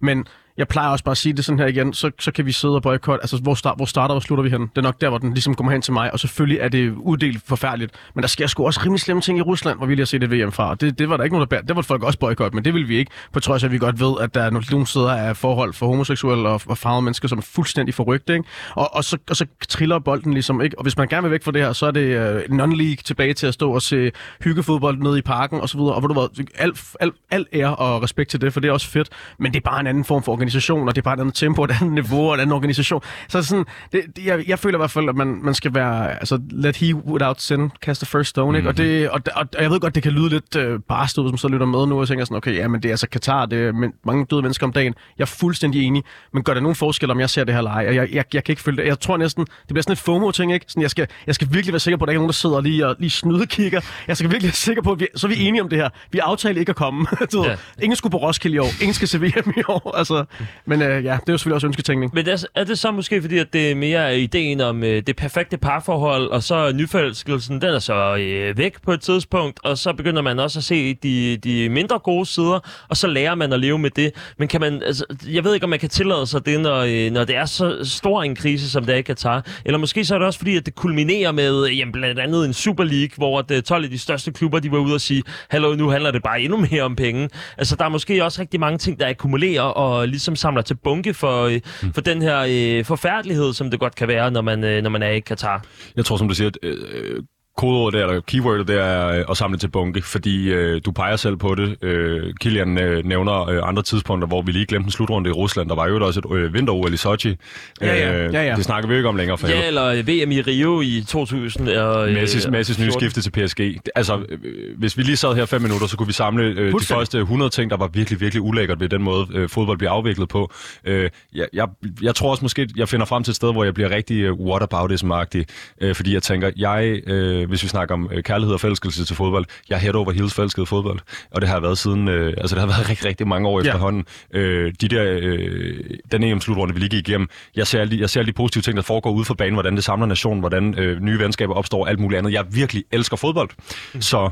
[0.00, 0.26] Men
[0.58, 2.74] jeg plejer også bare at sige det sådan her igen, så, så kan vi sidde
[2.74, 3.22] og boykotte.
[3.22, 4.60] Altså, hvor, start, hvor starter og slutter vi hen?
[4.60, 6.12] Det er nok der, hvor den ligesom kommer hen til mig.
[6.12, 7.92] Og selvfølgelig er det uddelt forfærdeligt.
[8.14, 10.22] Men der sker sgu også rimelig slemme ting i Rusland, hvor vi lige har set
[10.22, 10.70] et VM fra.
[10.70, 11.62] Og Det, det var der ikke nogen, der bærer.
[11.62, 13.10] Det var folk også boykotte, men det vil vi ikke.
[13.32, 15.86] På trods af, at vi godt ved, at der er nogle, steder af forhold for
[15.86, 18.32] homoseksuelle og, og farvede mennesker, som er fuldstændig forrygte.
[18.32, 18.44] Ikke?
[18.74, 20.78] Og, og, så, og så triller bolden ligesom ikke.
[20.78, 23.34] Og hvis man gerne vil væk fra det her, så er det uh, non-league tilbage
[23.34, 24.10] til at stå og se
[24.44, 25.80] hyggefodbold nede i parken osv.
[25.80, 28.72] Og hvor du ved, alt, alt, alt ære og respekt til det, for det er
[28.72, 29.08] også fedt.
[29.38, 31.34] Men det er bare en anden form for organisation, og det er bare et andet
[31.34, 33.02] tempo, et andet niveau og en anden organisation.
[33.28, 36.10] Så sådan, det, det, jeg, jeg føler i hvert fald, at man, man skal være,
[36.10, 38.68] altså, let he without sin cast the first stone, ikke?
[38.68, 41.32] Og, det, og, og, og, jeg ved godt, det kan lyde lidt øh, barstet, hvis
[41.32, 43.46] man så lytter med nu og tænker sådan, okay, ja, men det er altså Katar,
[43.46, 44.94] det er men, mange døde mennesker om dagen.
[45.18, 47.70] Jeg er fuldstændig enig, men gør der nogen forskel, om jeg ser det her eller
[47.70, 47.86] ej?
[47.88, 48.88] Og Jeg, jeg, jeg, kan ikke følge det.
[48.88, 50.64] Jeg tror næsten, det bliver sådan et FOMO-ting, ikke?
[50.68, 52.32] Sådan, jeg, skal, jeg skal virkelig være sikker på, at der ikke er nogen, der
[52.32, 53.80] sidder lige og lige snydekigger.
[54.08, 55.88] Jeg skal virkelig være sikker på, at vi, så er vi enige om det her.
[56.10, 57.06] Vi aftalte ikke at komme.
[57.34, 57.42] Ja.
[57.42, 57.50] Mm.
[57.50, 57.82] Mm.
[57.82, 58.68] Ingen skulle på Roskilde i år.
[58.80, 59.96] Ingen skal se VM i år.
[59.96, 60.24] Altså,
[60.64, 62.14] men øh, ja, det er jo selvfølgelig også ønsketænkning.
[62.14, 65.16] Men er, er det så måske fordi, at det er mere ideen om øh, det
[65.16, 69.92] perfekte parforhold, og så nyforelskelsen, den er så øh, væk på et tidspunkt, og så
[69.92, 73.60] begynder man også at se de, de mindre gode sider, og så lærer man at
[73.60, 74.12] leve med det.
[74.38, 77.10] Men kan man, altså, jeg ved ikke, om man kan tillade sig det, når, øh,
[77.12, 79.46] når det er så stor en krise, som det er i Katar.
[79.64, 82.44] Eller måske så er det også fordi, at det kulminerer med øh, jamen, blandt andet
[82.44, 85.00] en Super League, hvor at, øh, 12 af de største klubber, de var ude og
[85.00, 87.28] sige, hallo, nu handler det bare endnu mere om penge.
[87.58, 91.14] Altså, der er måske også rigtig mange ting, der akkumulerer og ligesom samler til bunke
[91.14, 91.92] for, øh, Mm.
[91.94, 92.46] for den her
[92.78, 95.64] øh, forfærdelighed, som det godt kan være, når man, øh, når man er i Katar.
[95.96, 97.22] Jeg tror, som du siger, at øh,
[97.58, 101.16] kodeordet der, eller keywordet der er øh, at samle til bunke, fordi øh, du peger
[101.16, 101.84] selv på det.
[101.84, 105.68] Øh, Kilian øh, nævner øh, andre tidspunkter, hvor vi lige glemte en slutrunde i Rusland.
[105.68, 107.36] Der var jo også et øh, vinter-OL i Sochi.
[107.80, 108.24] Ja, ja.
[108.24, 108.54] Øh, Ja, ja.
[108.56, 111.68] Det snakker vi jo ikke om længere for Ja, eller VM i Rio i 2000.
[111.68, 113.00] Og, øh, Messis, Messis nye 14.
[113.00, 113.60] skifte til PSG.
[113.94, 116.84] Altså, øh, hvis vi lige sad her fem minutter, så kunne vi samle øh, de
[116.84, 120.28] første 100 ting, der var virkelig, virkelig ulækkert ved den måde, øh, fodbold bliver afviklet
[120.28, 120.52] på.
[120.84, 121.66] Øh, jeg, jeg,
[122.02, 124.32] jeg tror også måske, jeg finder frem til et sted, hvor jeg bliver rigtig øh,
[124.32, 125.44] whataboutism-agtig,
[125.80, 129.16] øh, fordi jeg tænker, jeg, øh, hvis vi snakker om øh, kærlighed og forelskelse til
[129.16, 132.60] fodbold, jeg head over heels forelsket fodbold, og det har været siden, øh, altså det
[132.60, 133.66] har været rigtig, rigtig mange år Ja.
[133.66, 134.04] efterhånden.
[134.34, 135.80] Øh, de der, øh,
[136.12, 138.62] den EM-slutrunde, vi lige gik igennem, jeg ser, alle de, jeg ser alle de positive
[138.62, 141.86] ting, der foregår ude for banen, hvordan det samler nationen, hvordan øh, nye venskaber opstår,
[141.86, 142.32] alt muligt andet.
[142.32, 143.50] Jeg virkelig elsker fodbold.
[143.94, 144.00] Mm.
[144.00, 144.30] Så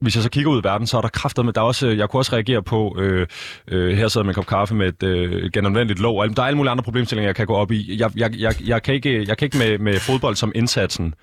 [0.00, 1.88] hvis jeg så kigger ud i verden, så er der kræfter med, der er også,
[1.88, 3.26] jeg kunne også reagere på, øh,
[3.68, 6.56] øh, her sidder med en kop kaffe med et øh, genanvendeligt og der er alle
[6.56, 7.96] mulige andre problemstillinger, jeg kan gå op i.
[8.00, 11.14] Jeg, jeg, jeg, jeg kan ikke, jeg kan ikke med, med fodbold som indsatsen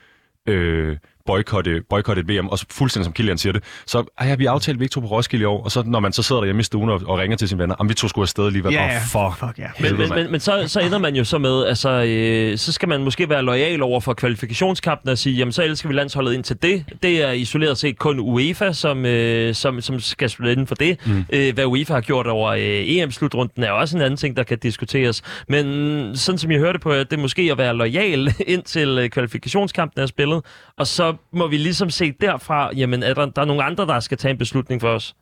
[0.47, 4.45] øh, boykotte, boykotte et VM, og så fuldstændig som Kilian siger det, så ja, vi
[4.45, 6.59] aftalte, vi ikke tog på Roskilde i år, og så når man så sidder derhjemme
[6.59, 8.79] i stuen og, og ringer til sine venner, om vi to skulle afsted alligevel, Ja,
[8.79, 8.95] yeah.
[8.95, 9.39] oh, fuck.
[9.39, 9.67] Fuck, ja.
[9.79, 12.71] Men, Helvede, men, men, men så, så ender man jo så med, altså, øh, så
[12.71, 16.33] skal man måske være lojal over for kvalifikationskampen og sige, jamen så elsker vi landsholdet
[16.33, 16.85] ind til det.
[17.03, 20.97] Det er isoleret set kun UEFA, som, øh, som, som skal spille inden for det.
[21.05, 21.25] Mm.
[21.33, 24.57] Øh, hvad UEFA har gjort over øh, EM-slutrunden er også en anden ting, der kan
[24.59, 25.21] diskuteres.
[25.47, 29.09] Men sådan som jeg hørte på, at det er måske at være lojal indtil øh,
[29.09, 30.41] kvalifikationskampen er spillet,
[30.77, 33.99] og så må vi ligesom se derfra, jamen er der, der er nogle andre, der
[33.99, 35.15] skal tage en beslutning for os.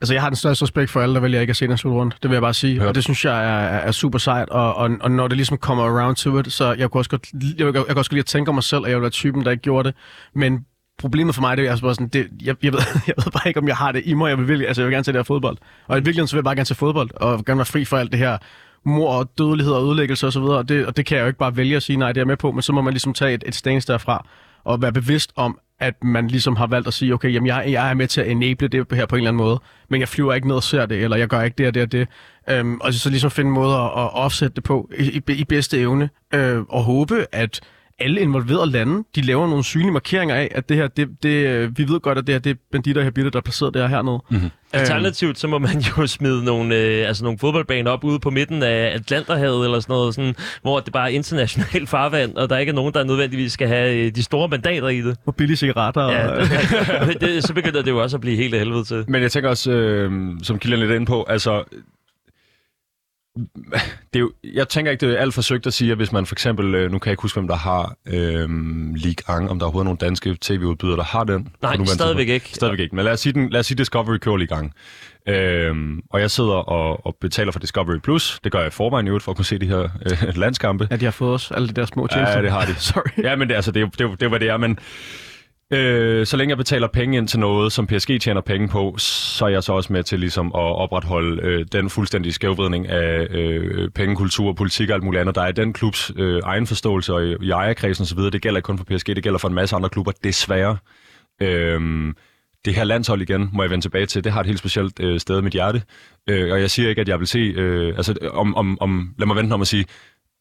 [0.00, 2.16] Altså, jeg har den største respekt for alle, der vælger ikke at se den slutrunde.
[2.22, 2.78] Det vil jeg bare sige.
[2.78, 2.88] Hørt.
[2.88, 4.48] Og det synes jeg er, er, er super sejt.
[4.48, 7.26] Og, og, og, når det ligesom kommer around to it, så jeg kunne også godt,
[7.32, 9.02] jeg, jeg, jeg kunne også godt lide at tænke om mig selv, at jeg ville
[9.02, 9.96] være typen, der ikke gjorde det.
[10.34, 10.66] Men
[10.98, 13.48] problemet for mig, det er altså bare sådan, det, jeg, jeg, ved, jeg ved bare
[13.48, 14.28] ikke, om jeg har det i mig.
[14.28, 15.56] Jeg vil, virkelig, altså, jeg vil gerne se det her fodbold.
[15.88, 17.96] Og i virkeligheden, så vil jeg bare gerne se fodbold, og gerne være fri for
[17.96, 18.38] alt det her
[18.84, 20.42] mor og dødelighed og ødelæggelse osv.
[20.42, 22.20] Og, det, og det kan jeg jo ikke bare vælge at sige, nej, det er
[22.20, 22.52] jeg med på.
[22.52, 24.26] Men så må man ligesom tage et, et stance derfra,
[24.64, 27.90] og være bevidst om, at man ligesom har valgt at sige, okay, jamen jeg, jeg
[27.90, 30.34] er med til at enable det her på en eller anden måde, men jeg flyver
[30.34, 32.08] ikke ned og ser det, eller jeg gør ikke det og det og det.
[32.50, 35.80] Øhm, og så ligesom finde måder at, at offsætte det på i, i, i bedste
[35.80, 37.60] evne, øh, og håbe, at
[37.98, 41.78] alle involverede lande, de laver nogle synlige markeringer af, at det her, det, det, øh,
[41.78, 43.86] vi ved godt, at det her, det er banditter og habitter, der er placeret der
[43.86, 44.22] hernede.
[44.30, 44.50] Mm-hmm.
[44.72, 48.62] Alternativt, så må man jo smide nogle, øh, altså nogle fodboldbaner op ude på midten
[48.62, 52.70] af Atlanterhavet, eller sådan noget, sådan, hvor det bare er internationalt farvand, og der ikke
[52.70, 55.16] er nogen, der nødvendigvis skal have øh, de store mandater i det.
[55.26, 56.10] Og billige cigaretter.
[56.12, 56.46] Ja, og,
[57.06, 59.04] det, det, så begynder det jo også at blive helt af helvede til.
[59.08, 61.64] Men jeg tænker også, øh, som Kilian lidt ind på, altså,
[63.36, 66.26] det er jo, jeg tænker ikke, det er alt forsøgt at sige, at hvis man
[66.26, 68.48] for eksempel, øh, nu kan jeg ikke huske, hvem der har øh,
[68.94, 71.48] League Ang, om der er overhovedet nogle danske tv-udbydere, der har den.
[71.62, 72.48] Nej, nuværende stadigvæk ikke.
[72.54, 74.72] Stadigvæk ikke, men lad os sige, den, lad os sige Discovery kører League Ang.
[75.28, 78.40] Øhm, og jeg sidder og, og betaler for Discovery Plus.
[78.44, 80.88] Det gør jeg i forvejen i øvrigt, for at kunne se de her øh, landskampe.
[80.90, 82.36] ja, de har fået os alle de der små tjenester.
[82.36, 82.74] Ja, det har de.
[82.92, 83.22] Sorry.
[83.24, 84.78] Ja, men det, altså, det, er det, er det hvad det er, men
[85.72, 89.44] øh, så længe jeg betaler penge ind til noget, som PSG tjener penge på, så
[89.44, 93.90] er jeg så også med til ligesom at opretholde øh, den fuldstændige skævvridning af øh,
[93.90, 95.34] pengekultur, politik og alt muligt andet.
[95.34, 98.18] Der er i den klubs øh, egen forståelse og i, i ejerkredsen osv.
[98.18, 100.76] Det gælder ikke kun for PSG, det gælder for en masse andre klubber, desværre.
[101.42, 101.80] Øh,
[102.64, 105.20] det her landshold igen, må jeg vende tilbage til, det har et helt specielt øh,
[105.20, 105.82] sted i mit hjerte.
[106.28, 109.26] Øh, og jeg siger ikke, at jeg vil se, øh, altså om, om, om, lad
[109.26, 109.84] mig vente om at sige,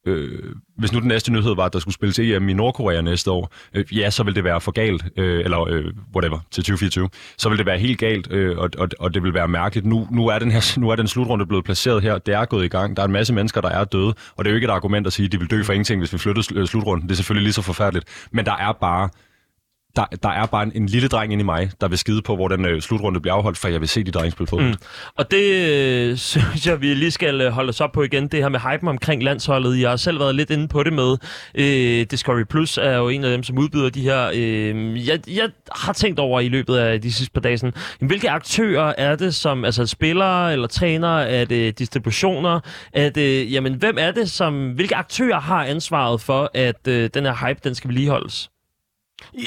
[0.06, 0.40] øh,
[0.78, 3.54] hvis nu den næste nyhed var, at der skulle spilles EM i Nordkorea næste år,
[3.74, 5.86] øh, ja, så vil det være for galt, øh, eller øh,
[6.16, 7.10] whatever, til 2024.
[7.38, 9.86] Så vil det være helt galt, øh, og, og, og det vil være mærkeligt.
[9.86, 12.66] Nu, nu, er den her, nu er den slutrunde blevet placeret her, det er gået
[12.66, 14.66] i gang, der er en masse mennesker, der er døde, og det er jo ikke
[14.66, 17.08] et argument at sige, at de vil dø for ingenting, hvis vi flytter øh, slutrunden.
[17.08, 19.10] Det er selvfølgelig lige så forfærdeligt, men der er bare
[19.96, 22.36] der, der er bare en, en lille dreng inde i mig, der vil skide på,
[22.36, 24.70] hvor den øh, slutrunde bliver afholdt, for jeg vil se de drenge spille fodbold.
[24.70, 24.76] Mm.
[25.18, 28.40] Og det øh, synes jeg, vi lige skal øh, holde os op på igen, det
[28.40, 29.82] her med hypen omkring landsholdet.
[29.82, 31.18] Jeg har selv været lidt inde på det med.
[31.56, 34.32] Øh, Discovery Plus er jo en af dem, som udbyder de her.
[34.36, 38.30] Øh, jeg, jeg har tænkt over i løbet af de sidste par dage, sådan, hvilke
[38.30, 42.60] aktører er det, som altså spillere eller trænere, er det distributioner,
[42.94, 47.26] er det, jamen, hvem er det, som, hvilke aktører har ansvaret for, at øh, den
[47.26, 48.50] her hype, den skal vedligeholdes?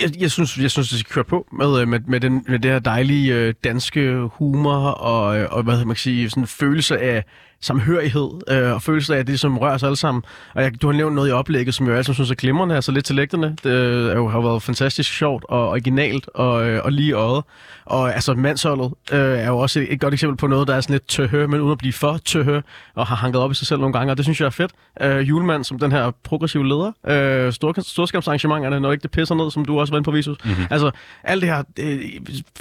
[0.02, 2.58] Jeg, jeg, synes, jeg synes, det skal køre på med, øh, med, med, den, med
[2.58, 6.46] det her dejlige øh, danske humor og, øh, og hvad man kan sige, sådan en
[6.46, 7.24] følelse af
[7.60, 10.22] samhørighed øh, og følelse af det, som rører os alle sammen.
[10.54, 12.92] Og jeg, du har nævnt noget i oplægget, som jeg sammen synes er glimrende, altså
[12.92, 13.56] lidt til lægterne.
[13.64, 17.44] Det øh, er jo, har været fantastisk sjovt og originalt og, øh, og lige øjet.
[17.84, 20.80] Og altså mandsholdet øh, er jo også et, et godt eksempel på noget, der er
[20.80, 22.60] sådan lidt tøhø, men uden at blive for tøhø,
[22.94, 24.72] og har hanket op i sig selv nogle gange, og det synes jeg er fedt.
[25.00, 29.50] Øh, julemand som den her progressive leder, øh, stor, storskabsarrangementerne, når ikke det pisser ned,
[29.50, 30.36] som du også var inde på, Visus.
[30.44, 30.66] Mm-hmm.
[30.70, 30.90] Altså,
[31.24, 32.00] alt det her, øh,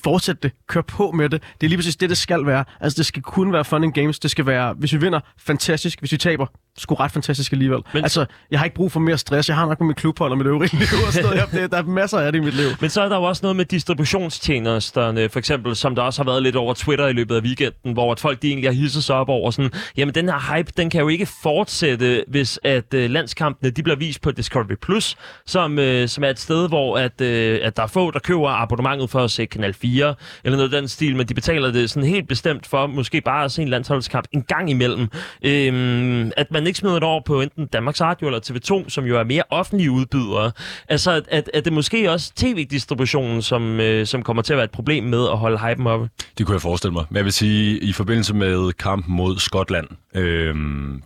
[0.03, 1.41] fortsæt det, kør på med det.
[1.61, 2.65] Det er lige præcis det, det skal være.
[2.79, 4.19] Altså, det skal kun være fun and games.
[4.19, 5.99] Det skal være, hvis vi vinder, fantastisk.
[5.99, 6.45] Hvis vi taber,
[6.77, 7.79] sgu ret fantastisk alligevel.
[7.93, 8.03] Men...
[8.03, 9.49] Altså, jeg har ikke brug for mere stress.
[9.49, 11.53] Jeg har nok med mit klubhold og mit øvrige liv og sådan noget.
[11.53, 12.67] Jeg- Der er masser af det i mit liv.
[12.81, 16.31] Men så er der jo også noget med distributionstjenesterne, for eksempel, som der også har
[16.31, 19.03] været lidt over Twitter i løbet af weekenden, hvor at folk de egentlig har hisset
[19.03, 22.93] sig op over sådan, jamen den her hype, den kan jo ikke fortsætte, hvis at
[22.93, 26.97] øh, landskampene, de bliver vist på Discovery Plus, som, øh, som er et sted, hvor
[26.97, 30.57] at, øh, at der er få, der køber abonnementet for at se Kanal 4, eller
[30.57, 33.51] noget af den stil, men de betaler det sådan helt bestemt for, måske bare at
[33.51, 35.07] se en landsholdskamp en gang imellem.
[35.43, 39.19] Øhm, at man ikke smider det over på enten Danmarks Radio eller TV2, som jo
[39.19, 40.51] er mere offentlige udbydere.
[40.89, 44.63] Altså, at, at, at det måske også tv-distributionen, som, øh, som kommer til at være
[44.63, 46.09] et problem med at holde hypen oppe.
[46.37, 47.05] Det kunne jeg forestille mig.
[47.09, 50.55] Men jeg vil sige, i forbindelse med kampen mod Skotland, øh,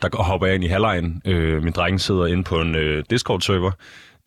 [0.02, 1.22] der hopper jeg ind i halvlejen.
[1.26, 3.72] Øh, min dreng sidder inde på en øh, Discord-server,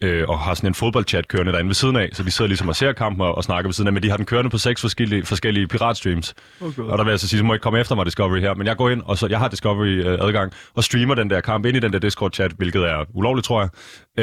[0.02, 2.68] øh, og har sådan en fodboldchat kørende derinde ved siden af, så de sidder ligesom
[2.68, 4.58] og ser kampen og, og snakker ved siden af, men de har den kørende på
[4.58, 6.34] seks forskellige, forskellige piratstreams.
[6.60, 6.82] Okay.
[6.82, 8.66] Og der vil jeg så sige, så må ikke komme efter mig Discovery her, men
[8.66, 11.80] jeg går ind, og så jeg har Discovery-adgang, og streamer den der kamp ind i
[11.80, 13.70] den der Discord-chat, hvilket er ulovligt, tror jeg,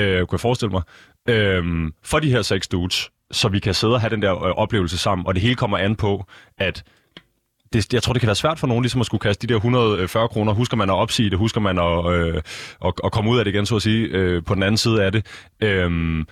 [0.01, 0.81] øh, kunne jeg forestille mig,
[1.29, 1.63] øh,
[2.03, 4.97] for de her seks dudes, så vi kan sidde og have den der øh, oplevelse
[4.97, 6.25] sammen, og det hele kommer an på,
[6.57, 6.83] at
[7.73, 9.57] det, jeg tror, det kan være svært for nogen ligesom at skulle kaste de der
[9.57, 10.53] 140 øh, kroner.
[10.53, 11.37] Husker man at opsige det?
[11.37, 12.41] Husker man at, øh,
[12.85, 15.03] at, at komme ud af det igen, så at sige, øh, på den anden side
[15.03, 15.25] af det?
[15.63, 16.25] Øh,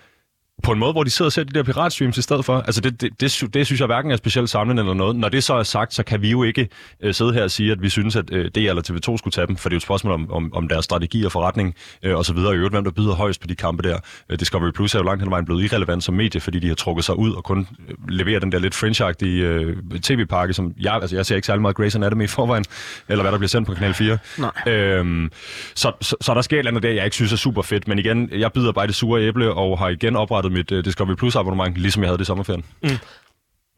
[0.63, 2.57] på en måde, hvor de sidder og ser de der piratstreams i stedet for.
[2.57, 5.15] Altså det, det, det, det synes jeg hverken er specielt samlende eller noget.
[5.15, 6.69] Når det så er sagt, så kan vi jo ikke
[7.01, 9.47] øh, sidde her og sige, at vi synes, at øh, DR eller TV2 skulle tage
[9.47, 12.17] dem, for det er jo et spørgsmål om, om, om deres strategi og forretning øh,
[12.17, 12.49] og så videre.
[12.49, 13.99] Og i øvrigt, hvem der byder højst på de kampe der.
[14.29, 16.67] Øh, Discovery Plus er jo langt hen ad vejen blevet irrelevant som medie, fordi de
[16.67, 20.73] har trukket sig ud og kun øh, leverer den der lidt fringe øh, tv-pakke, som
[20.79, 22.65] jeg, altså jeg ser ikke særlig meget Grey's Anatomy i forvejen,
[23.07, 24.17] eller hvad der bliver sendt på Kanal 4.
[24.37, 24.73] Nej.
[24.73, 25.31] Øhm,
[25.75, 27.87] så, så, så der sker et eller andet der, jeg ikke synes er super fedt,
[27.87, 31.15] men igen, jeg bider bare det sure æble og har igen oprettet mit uh, Discovery
[31.15, 32.65] Plus abonnement, ligesom jeg havde det i sommerferien.
[32.83, 32.89] Mm.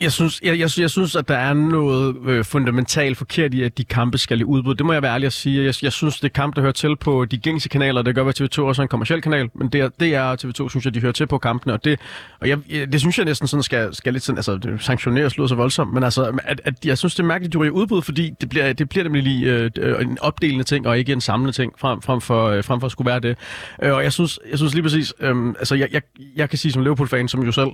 [0.02, 3.78] Jeg synes, jeg, jeg, jeg synes, at der er noget øh, fundamentalt forkert i, at
[3.78, 4.76] de kampe skal i udbud.
[4.76, 5.66] Det må jeg være ærlig at sige.
[5.66, 8.02] Jeg, jeg synes, det er kamp, der hører til på de gængse kanaler.
[8.02, 10.70] Det gør at TV2 også er en kommersiel kanal, men det er, det er TV2,
[10.70, 11.74] synes jeg, de hører til på kampene.
[11.74, 12.00] Og det,
[12.40, 15.38] og jeg, jeg- det synes jeg næsten sådan skal, skal lidt sådan, altså det sanktioneres
[15.38, 17.72] lyder så voldsomt, men altså, at, at jeg synes, det er mærkeligt, at de ryger
[17.72, 20.98] i udbud, fordi det bliver, det bliver nemlig lige øh, øh en opdelende ting, og
[21.00, 23.38] ikke en samlende ting, frem, frem, for, øh, frem for at skulle være det.
[23.84, 26.02] Øh, og jeg synes, jeg synes lige præcis, øh, altså jeg, jeg,
[26.36, 27.70] jeg kan sige som Liverpool-fan, som jo selv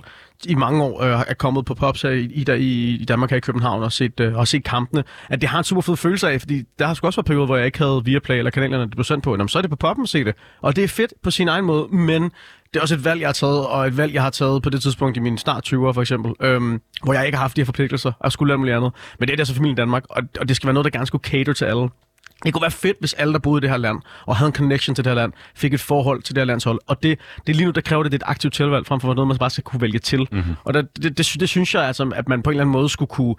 [0.46, 3.40] i mange år øh, er kommet på pubs her i, i, i, Danmark her i
[3.40, 6.40] København og set, øh, og set kampene, at det har en super fed følelse af,
[6.40, 8.90] fordi der har sgu også været perioder, hvor jeg ikke havde Viaplay eller kanalerne, det
[8.90, 10.34] blev sendt på, Jamen, så er det på poppen at se det.
[10.60, 13.28] Og det er fedt på sin egen måde, men det er også et valg, jeg
[13.28, 15.92] har taget, og et valg, jeg har taget på det tidspunkt i mine snart 20'ere
[15.92, 18.76] for eksempel, øhm, hvor jeg ikke har haft de her forpligtelser og skulle alt muligt
[18.76, 18.92] andet.
[19.18, 21.06] Men det er det altså familien Danmark, og, og det skal være noget, der gerne
[21.06, 21.88] skulle cater til alle.
[22.44, 24.54] Det kunne være fedt, hvis alle, der boede i det her land, og havde en
[24.54, 26.80] connection til det her land, fik et forhold til det her landshold.
[26.86, 29.14] Og det, det lige nu, der kræver det, det er et aktivt tilvalg, frem for
[29.14, 30.28] noget, man bare skal kunne vælge til.
[30.32, 30.54] Mm-hmm.
[30.64, 32.88] Og der, det, det, det, synes jeg, altså, at man på en eller anden måde
[32.88, 33.34] skulle kunne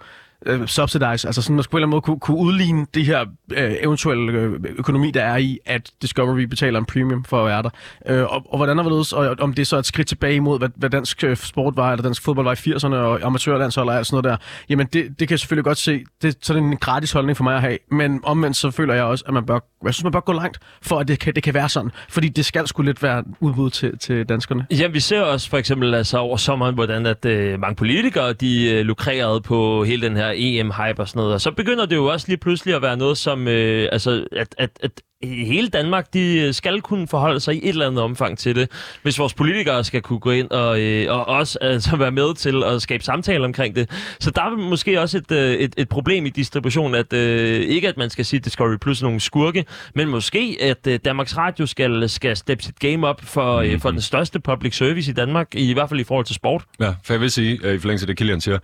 [0.46, 3.04] øh, subsidize, altså sådan, man skulle på en eller anden måde kunne, kunne udligne det
[3.04, 3.20] her
[3.52, 7.62] øh, eventuelle øh, økonomi, der er i, at Discovery betaler en premium for at være
[7.62, 7.70] der.
[8.06, 10.58] Øh, og, og hvordan er det, og om det så er et skridt tilbage imod,
[10.58, 13.96] hvad, hvad dansk øh, sport var, eller dansk fodbold var i 80'erne, og amatørlandshold og
[13.96, 16.04] alt sådan noget der, jamen det, det kan jeg selvfølgelig godt se.
[16.22, 19.04] Det, så er en gratis holdning for mig at have, men omvendt så føler jeg
[19.04, 21.42] også, at man bør, jeg synes, man bør gå langt, for at det kan, det
[21.42, 24.66] kan være sådan, fordi det skal sgu lidt være udbud til, til danskerne.
[24.70, 28.70] Ja, vi ser også for eksempel altså over sommeren, hvordan at øh, mange politikere, de
[28.70, 31.34] øh, lukrerede på hele den her EM-hype og sådan noget.
[31.34, 34.54] Og så begynder det jo også lige pludselig at være noget som, øh, altså, at,
[34.58, 38.38] at, at hele Danmark, de øh, skal kunne forholde sig i et eller andet omfang
[38.38, 38.70] til det,
[39.02, 42.64] hvis vores politikere skal kunne gå ind og, øh, og også altså, være med til
[42.64, 43.90] at skabe samtaler omkring det.
[44.20, 47.88] Så der er måske også et, øh, et, et problem i distribution, at øh, ikke
[47.88, 52.08] at man skal sige Discovery Plus nogle skurke, men måske at øh, Danmarks Radio skal,
[52.08, 55.72] skal steppe sit game op for, øh, for den største public service i Danmark, i
[55.72, 56.64] hvert fald i forhold til sport.
[56.80, 58.58] Ja, for jeg vil sige, øh, i forlængelse af det, Kilian siger,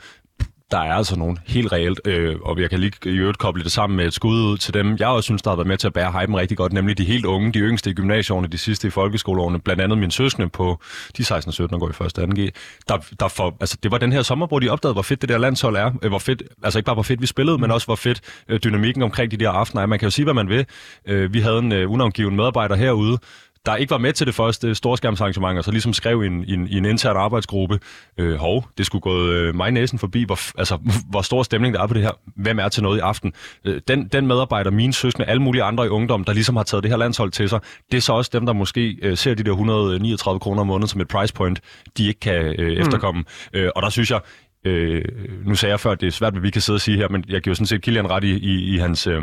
[0.73, 3.73] der er altså nogen helt reelt, øh, og jeg kan lige i øvrigt koble det
[3.73, 5.87] sammen med et skud ud til dem, jeg også synes, der har været med til
[5.87, 8.89] at bære hypen rigtig godt, nemlig de helt unge, de yngste i gymnasieårene, de sidste
[8.89, 10.79] i folkeskoleårene, blandt andet mine søskende på
[11.17, 12.51] de 16-17 går i første 2G,
[12.89, 15.29] der, der for, altså, det var den her sommer, hvor de opdagede, hvor fedt det
[15.29, 17.87] der landshold er, øh, hvor fedt, altså ikke bare hvor fedt vi spillede, men også
[17.87, 19.87] hvor fedt øh, dynamikken omkring de der aftener er.
[19.87, 20.67] Man kan jo sige, hvad man vil.
[21.09, 23.19] Øh, vi havde en øh, unavngiven medarbejder herude,
[23.66, 26.85] der ikke var med til det første storskærmsarrangement, og så ligesom skrev en, en, en
[26.85, 27.81] intern arbejdsgruppe,
[28.18, 30.77] øh, hov, det skulle gå øh, mig næsen forbi, hvor, altså,
[31.11, 32.11] hvor stor stemning der er på det her.
[32.37, 33.33] Hvem er til noget i aften?
[33.64, 36.83] Øh, den, den medarbejder, mine søskende, alle mulige andre i ungdom, der ligesom har taget
[36.83, 39.42] det her landshold til sig, det er så også dem, der måske øh, ser de
[39.42, 41.61] der 139 kroner om måneden som et price point,
[41.98, 43.25] de ikke kan øh, efterkomme.
[43.53, 44.20] Øh, og der synes jeg,
[44.64, 45.05] øh,
[45.44, 47.09] nu sagde jeg før, at det er svært, hvad vi kan sidde og sige her,
[47.09, 49.07] men jeg giver sådan set Kilian ret i, i, i hans...
[49.07, 49.22] Øh,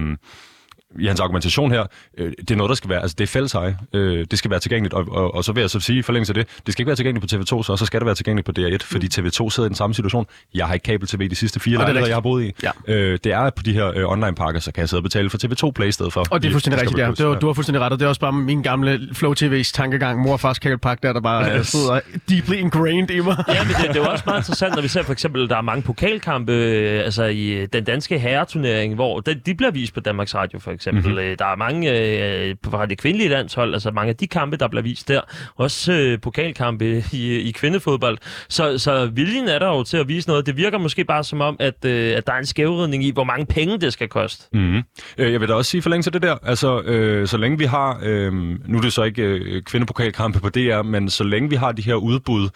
[0.99, 1.85] i hans argumentation her,
[2.17, 3.55] øh, det er noget, der skal være, altså det er fælles.
[3.93, 6.31] Øh, det skal være tilgængeligt, og, og, og så vil jeg så sige i forlængelse
[6.31, 8.45] af det, det skal ikke være tilgængeligt på TV2, så, så skal det være tilgængeligt
[8.45, 10.25] på DR1, fordi TV2 sidder i den samme situation.
[10.53, 12.53] Jeg har ikke kabel-TV de sidste fire Og er lejligheder, jeg har boet i.
[12.63, 12.71] Ja.
[12.87, 15.37] Øh, det er på de her øh, online-pakker, så kan jeg sidde og betale for
[15.37, 16.25] TV2 Play i stedet for.
[16.31, 17.11] Og det er fuldstændig rigtigt, ja.
[17.11, 19.71] Det var, du har fuldstændig ret, og det er også bare min gamle Flow TV's
[19.73, 21.67] tankegang, mor og fars kabelpakke, der, der bare yes.
[21.67, 21.99] sidder
[22.29, 23.43] deeply ingrained i mig.
[23.47, 25.57] Ja, men det, det er jo også meget interessant, når vi ser for eksempel, der
[25.57, 29.93] er mange pokalkampe øh, altså i øh, den danske herreturnering, hvor de, de bliver vist
[29.93, 31.03] på Danmarks Radio for eksempel.
[31.03, 31.19] Mhm.
[31.21, 31.37] Mm-hmm.
[31.37, 34.83] Der er mange øh, fra det kvindelige landshold, altså mange af de kampe, der bliver
[34.83, 35.21] vist der.
[35.55, 38.17] Også øh, pokalkampe i, i kvindefodbold.
[38.49, 40.45] Så, så viljen er der jo til at vise noget.
[40.45, 43.23] Det virker måske bare som om, at, øh, at der er en skævridning i, hvor
[43.23, 44.43] mange penge det skal koste.
[44.53, 44.81] Mm-hmm.
[45.17, 47.99] Jeg vil da også sige forlængelse af det der, altså øh, så længe vi har,
[48.03, 51.71] øh, nu er det så ikke øh, kvindepokalkampe på DR, men så længe vi har
[51.71, 52.49] de her udbud,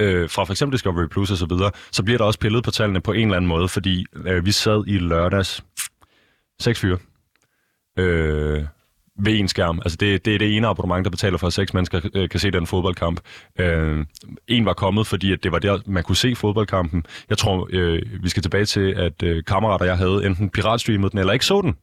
[0.00, 2.70] øh, fra for eksempel Discovery Plus og så videre, så bliver der også pillet på
[2.70, 5.64] tallene på en eller anden måde, fordi øh, vi sad i lørdags,
[6.60, 6.98] seks fyre,
[7.98, 8.64] øh,
[9.20, 9.80] ved en skærm.
[9.84, 12.40] Altså det, det er det ene abonnement, der betaler for, at seks mennesker øh, kan
[12.40, 13.20] se den fodboldkamp.
[13.58, 14.04] Øh,
[14.48, 17.06] en var kommet, fordi at det var der, man kunne se fodboldkampen.
[17.30, 21.18] Jeg tror, øh, vi skal tilbage til, at øh, kammerater, jeg havde, enten piratstreamet den,
[21.18, 21.76] eller ikke så den.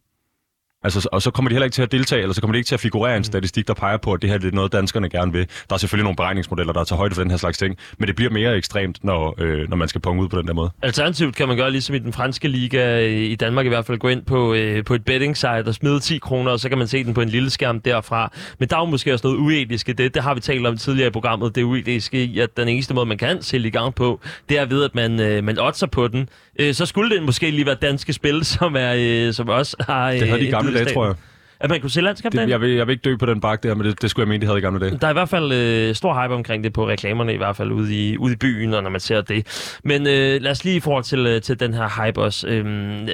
[0.85, 2.67] Altså, og så kommer de heller ikke til at deltage, eller så kommer de ikke
[2.67, 5.09] til at figurere en statistik, der peger på, at det her det er noget, danskerne
[5.09, 5.47] gerne vil.
[5.69, 8.15] Der er selvfølgelig nogle beregningsmodeller, der tager højde for den her slags ting, men det
[8.15, 10.69] bliver mere ekstremt, når, øh, når man skal punge ud på den der måde.
[10.81, 13.97] Alternativt kan man gøre ligesom i den franske liga øh, i Danmark i hvert fald,
[13.97, 16.77] gå ind på, øh, på et betting site og smide 10 kroner, og så kan
[16.77, 18.31] man se den på en lille skærm derfra.
[18.59, 20.13] Men der er jo måske også noget uetisk i det.
[20.13, 21.55] Det har vi talt om tidligere i programmet.
[21.55, 24.19] Det er uetiske i, at den eneste måde, man kan sælge i gang på,
[24.49, 26.29] det er ved, at man, øh, man oddser på den.
[26.59, 30.11] Øh, så skulle det måske lige være danske spil, som, er, øh, som også har...
[30.11, 31.15] Øh, Det havde de i en gamle dage, tror jeg.
[31.59, 33.63] At man kunne se landskab Det, jeg, vil, jeg vil ikke dø på den bak
[33.63, 34.97] der, men det, det skulle jeg mene, de havde i gamle dage.
[35.01, 37.71] Der er i hvert fald øh, stor hype omkring det på reklamerne, i hvert fald
[37.71, 39.79] ude i, ude i byen, og når man ser det.
[39.83, 42.47] Men øh, lad os lige i forhold til, øh, til den her hype også.
[42.47, 43.07] Øh,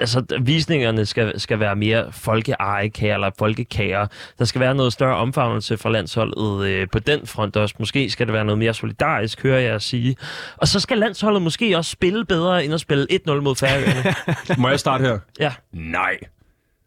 [0.00, 4.08] altså, visningerne skal, skal være mere folkeejekære, eller folkekære.
[4.38, 7.74] Der skal være noget større omfavnelse fra landsholdet øh, på den front også.
[7.78, 10.16] Måske skal det være noget mere solidarisk, hører jeg at sige.
[10.56, 14.14] Og så skal landsholdet måske også spille bedre, end at spille 1-0 mod Færøerne.
[14.62, 15.18] Må jeg starte her?
[15.40, 16.16] ja, Nej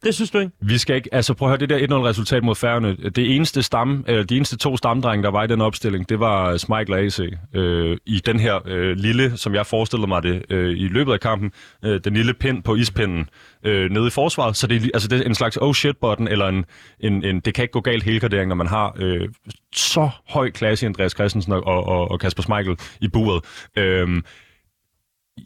[0.04, 0.52] det synes du ikke?
[0.62, 4.04] Vi skal ikke, altså prøv at høre, det der 1-0-resultat mod Færøerne, det eneste stamme,
[4.08, 7.20] eller de eneste to stamdrenge, der var i den opstilling, det var Smeichel og AC.
[7.54, 11.20] Øh, I den her øh, lille, som jeg forestillede mig det, øh, i løbet af
[11.20, 11.52] kampen,
[11.86, 13.30] øh, den lille pind på ispinden
[13.64, 16.66] øh, nede i forsvaret, så det altså, det er en slags oh shit-button, eller en,
[17.00, 19.30] en, en det kan ikke gå galt helgardering, når man har øh,
[19.76, 23.44] så høj klasse i Andreas Christensen og, og, og Kasper Smeichel i buret.
[23.78, 24.22] Øh,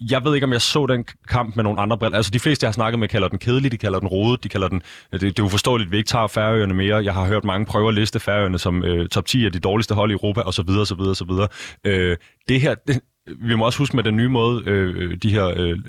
[0.01, 2.17] jeg ved ikke, om jeg så den kamp med nogle andre briller.
[2.17, 4.49] Altså, de fleste, jeg har snakket med, kalder den kedelig, de kalder den rodet, de
[4.49, 4.81] kalder den...
[5.12, 7.03] Det, det er uforståeligt, at vi ikke tager Færøerne mere.
[7.03, 9.95] Jeg har hørt mange prøver at liste Færøerne som øh, top 10 af de dårligste
[9.95, 11.47] hold i Europa, og så videre, så videre, så videre.
[11.86, 12.75] Øh, det her...
[12.88, 13.01] Det,
[13.41, 15.79] vi må også huske med den nye måde, øh, de her øh,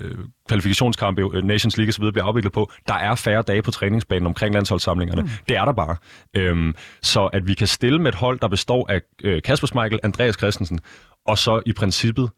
[0.47, 2.11] kvalifikationskampe, øh, Nations League osv.
[2.11, 5.21] bliver afviklet på, der er færre dage på træningsbanen omkring landsholdssamlingerne.
[5.21, 5.29] Mm.
[5.49, 5.95] Det er der bare.
[6.33, 9.99] Øhm, så at vi kan stille med et hold, der består af øh, Kasper Schmeichel,
[10.03, 10.79] Andreas Christensen,
[11.27, 12.29] og så i princippet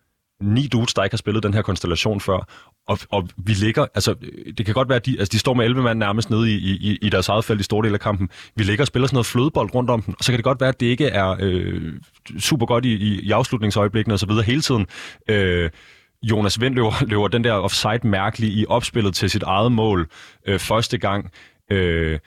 [0.41, 2.47] ni dudes, der ikke har spillet den her konstellation før.
[2.87, 4.15] Og, og vi ligger, altså
[4.57, 6.55] det kan godt være, at de, altså, de står med 11 mand nærmest nede i,
[6.55, 8.29] i, i deres eget felt i store del af kampen.
[8.55, 10.61] Vi ligger og spiller sådan noget flødebold rundt om den, og så kan det godt
[10.61, 11.93] være, at det ikke er øh,
[12.39, 14.87] super godt i, i, i afslutningsøjeblikkene og så videre hele tiden.
[15.29, 15.69] Øh,
[16.23, 20.09] Jonas Vind løber, løber den der offside mærkelig i opspillet til sit eget mål
[20.47, 21.31] øh, første gang.
[21.71, 22.19] Øh,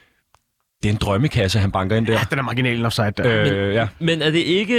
[0.82, 2.12] det er en drømmekasse, han banker ind der.
[2.12, 3.68] Ja, den er marginalen offside der.
[3.68, 3.88] Øh, ja.
[3.98, 4.74] Men er det ikke...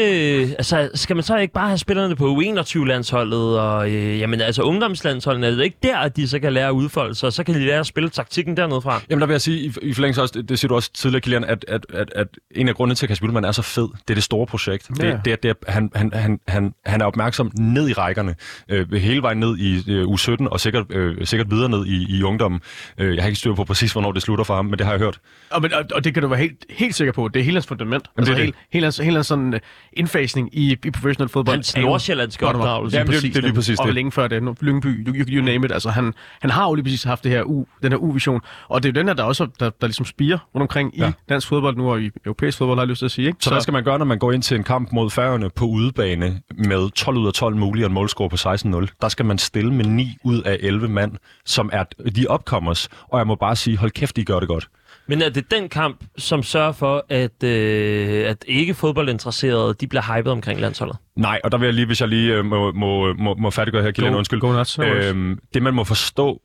[0.58, 5.46] Altså, skal man så ikke bare have spillerne på U21-landsholdet og øh, jamen, altså ungdomslandsholdet?
[5.52, 7.60] Er det ikke der, at de så kan lære at udfolde sig, så kan de
[7.60, 9.02] lære at spille taktikken dernede fra?
[9.10, 11.22] Jamen der vil jeg sige, i, i forlængelse også, det, det siger du også tidligere,
[11.22, 13.88] Kilian, at, at, at, at en af grundene til, at Kasper Hjulmand er så fed,
[14.08, 14.89] det er det store projekt.
[15.00, 15.08] Ja.
[15.08, 18.36] Det, det, er, det er, han, han, han, han, han er opmærksom ned i rækkerne,
[18.70, 22.24] øh, hele vejen ned i øh, U17, og sikkert, øh, sikkert videre ned i, i
[22.24, 22.62] ungdommen.
[22.98, 24.94] Øh, jeg har ikke styr på præcis, hvornår det slutter for ham, men det har
[24.94, 25.20] jeg hørt.
[25.50, 27.28] Og, men, og, og det kan du være helt, helt sikker på.
[27.28, 28.08] Det er hele hans fundament.
[28.18, 28.46] Jamen, det er altså, det.
[28.46, 29.60] hele, hele, hans, hele hans sådan, uh,
[29.94, 31.56] indfasning i, i professional fodbold.
[31.56, 32.98] Hans er nordsjællandske opdragelse.
[32.98, 33.96] Jamen, det er- det er lige præcis og det.
[33.96, 34.44] længe før det.
[34.44, 35.72] Nu, Lyngby, you, you, name it.
[35.72, 38.42] Altså, han, han har jo lige præcis haft det her U, den her U-vision.
[38.70, 41.10] Og det er jo den her, der også der, der ligesom spiger rundt omkring Ja.
[41.10, 43.28] i dansk fodbold nu, og i europæisk fodbold, har jeg lyst til at sige.
[43.28, 43.38] Ikke?
[43.40, 45.50] Så, så hvad skal man gøre, når man går ind til en kamp mod Færøerne
[45.50, 48.88] på udebane med 12 ud af 12 mulige og en målscore på 16-0?
[49.02, 51.12] Der skal man stille med 9 ud af 11 mand,
[51.46, 51.84] som er
[52.16, 52.90] de opkommers.
[53.08, 54.68] Og jeg må bare sige, hold kæft, de gør det godt.
[55.08, 60.18] Men er det den kamp, som sørger for, at, øh, at ikke fodboldinteresserede, de bliver
[60.18, 60.98] hypet omkring landsholdet?
[61.16, 63.84] Nej, og der vil jeg lige, hvis jeg lige øh, må, må, må, må færdiggøre
[63.84, 64.39] her, Kilian, undskyld.
[64.39, 66.42] go nuts, øhm, det man må forstå,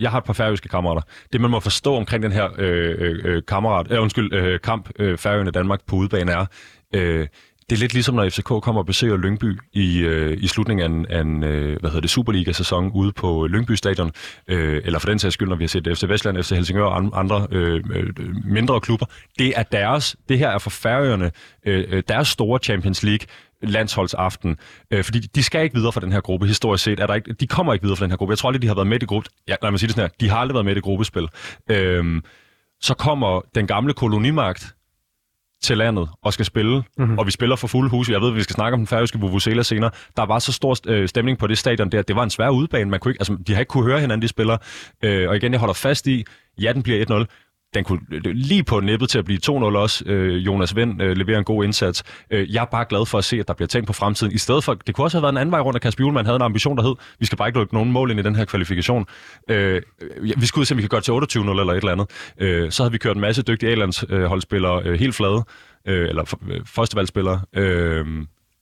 [0.00, 3.18] jeg har et par færøske kammerater, det man må forstå omkring den her øh, øh,
[3.24, 6.46] øh, kammerat, øh, undskyld, øh, kamp øh, Færøerne Danmark på udebane er,
[6.94, 7.26] øh,
[7.70, 10.88] det er lidt ligesom, når FCK kommer og besøger Lyngby i, øh, i slutningen af
[10.88, 14.12] en, af en øh, hvad hedder det, Superliga-sæson ude på Lyngby Stadion,
[14.48, 17.20] øh, eller for den sags skyld, når vi har set FC Vestland, FC Helsingør og
[17.20, 18.06] andre øh, øh,
[18.44, 19.06] mindre klubber.
[19.38, 21.30] Det er deres, det her er for Færøerne,
[21.66, 23.26] øh, øh, deres store Champions League
[23.62, 24.56] landsholdsaften,
[24.90, 27.00] øh, fordi de skal ikke videre fra den her gruppe, historisk set.
[27.00, 28.32] Er der ikke, de kommer ikke videre fra den her gruppe.
[28.32, 29.28] Jeg tror aldrig, de har været med i gruppe.
[29.48, 30.26] Ja, lad mig sige det sådan her.
[30.26, 31.28] De har aldrig været med i gruppespil.
[31.70, 32.22] Øh,
[32.80, 34.74] så kommer den gamle kolonimagt
[35.62, 37.18] til landet og skal spille, mm-hmm.
[37.18, 38.10] og vi spiller for fuld hus.
[38.10, 39.90] Jeg ved, at vi skal snakke om den færøske Vuvuzela senere.
[40.16, 42.02] Der var så stor øh, stemning på det stadion der.
[42.02, 42.90] Det var en svær udbane.
[42.90, 44.58] Man kunne ikke, altså, de har ikke kunne høre hinanden, de spillere.
[45.04, 46.24] Øh, og igen, jeg holder fast i,
[46.60, 47.24] ja, den bliver 1-0.
[47.74, 50.04] Den kunne lige på nippet til at blive 2-0 også.
[50.06, 52.04] Øh, Jonas Vind øh, leverer en god indsats.
[52.30, 54.32] Øh, jeg er bare glad for at se, at der bliver tænkt på fremtiden.
[54.32, 56.26] I stedet for, det kunne også have været en anden vej rundt, at Kasper Hjulmand
[56.26, 58.36] havde en ambition, der hed, vi skal bare ikke lukke nogen mål ind i den
[58.36, 59.06] her kvalifikation.
[59.50, 59.82] Øh,
[60.36, 62.06] vi skulle ud se, om vi kan gøre til 28-0 eller et eller andet.
[62.40, 65.44] Øh, så havde vi kørt en masse dygtige A-landsholdspillere øh, holdspillere øh, helt flade,
[65.88, 67.40] øh, eller for- øh, førstevalgsspillere.
[67.56, 68.06] Øh,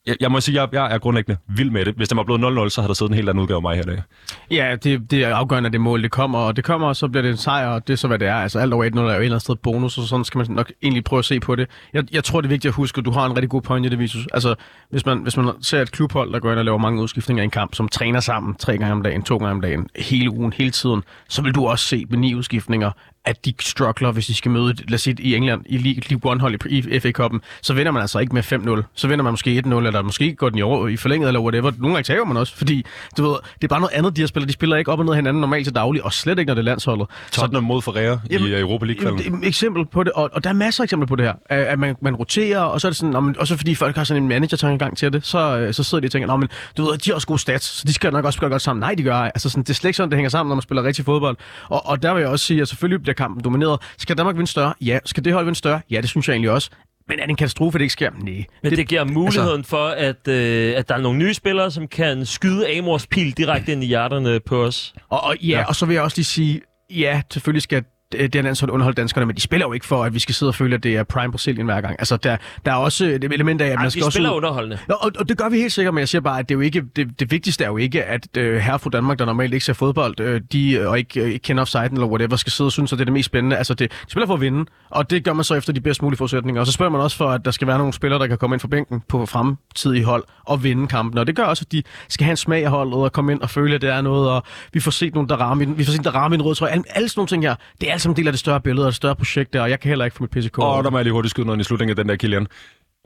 [0.06, 1.94] jeg, jeg må sige, jeg, jeg er grundlæggende vild med det.
[1.94, 3.76] Hvis det var blevet 0-0, så havde der siddet en helt anden udgave af mig
[3.76, 4.02] her i dag.
[4.50, 7.08] Ja, det, det er afgørende, at det mål det kommer, og det kommer, og så
[7.08, 8.34] bliver det en sejr, og det er så, hvad det er.
[8.34, 10.46] Altså alt over 1-0 er jo et eller andet sted bonus, og sådan skal man
[10.50, 11.68] nok egentlig prøve at se på det.
[11.92, 13.86] Jeg, jeg tror, det er vigtigt at huske, at du har en rigtig god point
[13.86, 14.26] i det, Visus.
[14.34, 14.54] Altså,
[14.90, 17.44] hvis man, hvis man ser et klubhold, der går ind og laver mange udskiftninger i
[17.44, 20.52] en kamp, som træner sammen tre gange om dagen, to gange om dagen, hele ugen,
[20.52, 22.90] hele tiden, så vil du også se med ni udskiftninger,
[23.26, 26.32] at de struggler, hvis de skal møde, lad os sige, i England, i League, League
[26.32, 28.42] One-hold i, i FA-koppen, så vinder man altså ikke med
[28.82, 28.82] 5-0.
[28.94, 31.72] Så vinder man måske 1-0, eller måske går den i, over, i forlænget, eller whatever.
[31.78, 32.84] Nogle gange tager man også, fordi
[33.18, 34.46] du ved, det er bare noget andet, de her spiller.
[34.46, 36.60] De spiller ikke op og ned hinanden normalt til daglig, og slet ikke, når det
[36.60, 37.06] er landsholdet.
[37.32, 40.50] Tottenham mod Ferreira Jamen, i øh, Europa league Jamen, eksempel på det, og, og der
[40.50, 41.34] er masser af eksempler på det her.
[41.48, 44.04] At man, man roterer, og så er det sådan, og, og så fordi folk har
[44.04, 46.84] sådan en manager gang til det, så, øh, så sidder de og tænker, men du
[46.84, 48.80] ved, de har også gode stats, så de skal nok også spille godt sammen.
[48.80, 49.32] Nej, de gør ej.
[49.34, 51.36] altså sådan, det er slet ikke sådan, det hænger sammen, når man spiller rigtig fodbold.
[51.68, 53.80] Og, og der vil jeg også sige, at selvfølgelig bliver kampen domineret.
[53.98, 54.74] Skal Danmark vinde større?
[54.80, 54.98] Ja.
[55.04, 55.80] Skal det hold vinde større?
[55.90, 56.70] Ja, det synes jeg egentlig også.
[57.08, 58.10] Men er det en katastrofe, at det ikke sker?
[58.10, 58.44] Nej.
[58.62, 59.70] Men det, det giver muligheden altså...
[59.70, 63.72] for, at, øh, at der er nogle nye spillere, som kan skyde Amors pil direkte
[63.72, 64.94] ind i hjerterne på os.
[65.08, 66.60] Og, og, ja, ja, og så vil jeg også lige sige,
[66.90, 70.14] ja, selvfølgelig skal det er landshold underholde danskerne, men de spiller jo ikke for, at
[70.14, 71.96] vi skal sidde og føle, at det er prime Brasilien hver gang.
[71.98, 74.16] Altså, der, der er også et element af, at Ej, man de skal også...
[74.16, 74.78] spiller underholdende.
[74.88, 76.56] Ja, og, og, det gør vi helt sikkert, men jeg siger bare, at det, er
[76.56, 79.54] jo ikke, det, det vigtigste er jo ikke, at øh, herre fra Danmark, der normalt
[79.54, 82.52] ikke ser fodbold, øh, de, øh, og ikke, øh, ikke kender offside eller whatever, skal
[82.52, 83.56] sidde og synes, at det er det mest spændende.
[83.56, 86.02] Altså, det, de spiller for at vinde, og det gør man så efter de bedst
[86.02, 86.60] mulige forudsætninger.
[86.60, 88.54] Og så spørger man også for, at der skal være nogle spillere, der kan komme
[88.54, 91.18] ind fra bænken på fremtidige hold og vinde kampen.
[91.18, 93.40] Og det gør også, at de skal have en smag af holdet og komme ind
[93.40, 94.42] og føle, at det er noget, og
[94.72, 96.72] vi får set nogle, der rammer vi får set, der rammer en rød trøje.
[96.72, 98.60] Alle, alle sådan nogle ting her, det er alt sammen en del af det større
[98.60, 100.58] billede og et større projekt der, og jeg kan heller ikke få mit PCK.
[100.58, 102.46] Og der må jeg lige hurtigt skyde noget i slutningen af den der, Kilian.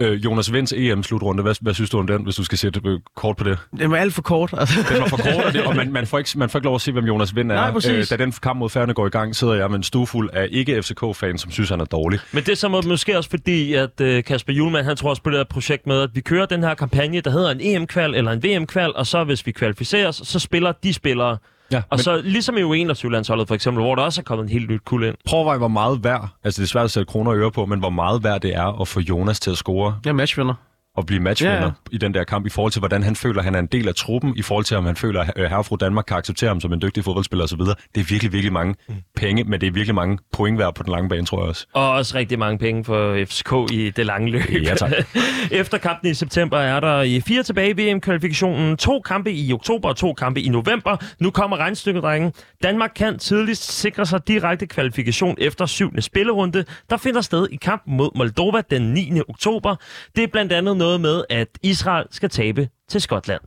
[0.02, 3.00] Øh, Jonas Vinds EM-slutrunde, hvad, hvad synes du om den, hvis du skal sætte øh,
[3.16, 3.58] kort på det?
[3.78, 4.54] Det var alt for kort.
[4.58, 4.74] Altså.
[4.92, 6.74] Den var for kort, og, det, og man, man, får ikke, man får ikke lov
[6.74, 7.54] at se, hvem Jonas Vind er.
[7.54, 8.08] Nej, præcis.
[8.08, 11.40] da den kamp mod Færne går i gang, sidder jeg med en stuefuld af ikke-FCK-fans,
[11.40, 12.20] som synes, han er dårlig.
[12.32, 15.22] Men det er så må- måske også fordi, at øh, Kasper Julemand, han tror også
[15.22, 18.14] på det her projekt med, at vi kører den her kampagne, der hedder en EM-kval
[18.14, 21.36] eller en VM-kval, og så hvis vi kvalificerer os, så spiller de spillere.
[21.72, 24.50] Ja, Og men så ligesom i U21-landsholdet for eksempel, hvor der også er kommet en
[24.50, 25.14] helt nyt kul ind.
[25.26, 27.50] prøv at overveje, hvor meget værd, altså det er svært at sætte kroner og øre
[27.50, 30.54] på, men hvor meget værd det er at få Jonas til at score er matchvinder.
[30.96, 31.70] Og blive matchvinder Ja, ja.
[31.92, 33.88] i den der kamp, i forhold til, hvordan han føler, at han er en del
[33.88, 36.60] af truppen, i forhold til, om han føler, at herre fru Danmark kan acceptere ham
[36.60, 37.58] som en dygtig fodboldspiller osv.
[37.60, 38.74] Det er virkelig, virkelig mange
[39.16, 41.66] penge, men det er virkelig mange point værd på den lange bane, tror jeg også.
[41.72, 44.42] Og også rigtig mange penge for FCK i det lange løb.
[44.64, 44.92] Ja, tak.
[45.50, 48.76] Efter kampen i september er der i fire tilbage i VM-kvalifikationen.
[48.76, 50.96] To kampe i oktober og to kampe i november.
[51.20, 52.32] Nu kommer regnstykket, drenge.
[52.62, 57.96] Danmark kan tidligst sikre sig direkte kvalifikation efter syvende spillerunde, der finder sted i kampen
[57.96, 59.20] mod Moldova den 9.
[59.28, 59.76] oktober.
[60.16, 63.40] Det er blandt andet noget med, at Israel skal tabe til Skotland.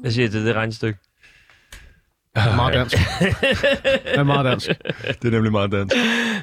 [0.00, 0.98] Hvad siger I til det regnestykke?
[2.34, 2.96] Det er meget dansk.
[4.04, 4.68] det er meget dansk.
[5.22, 5.96] Det er nemlig meget dansk.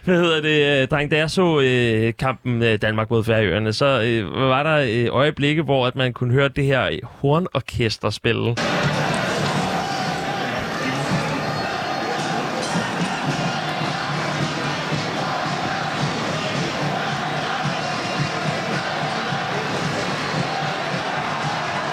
[0.04, 1.12] Hvad hedder det, øh, dreng?
[1.12, 5.62] Da jeg så øh, kampen øh, Danmark mod Færøerne, så øh, var der øh, øjeblikke,
[5.62, 8.56] hvor at man kunne høre det her hornorkester spille.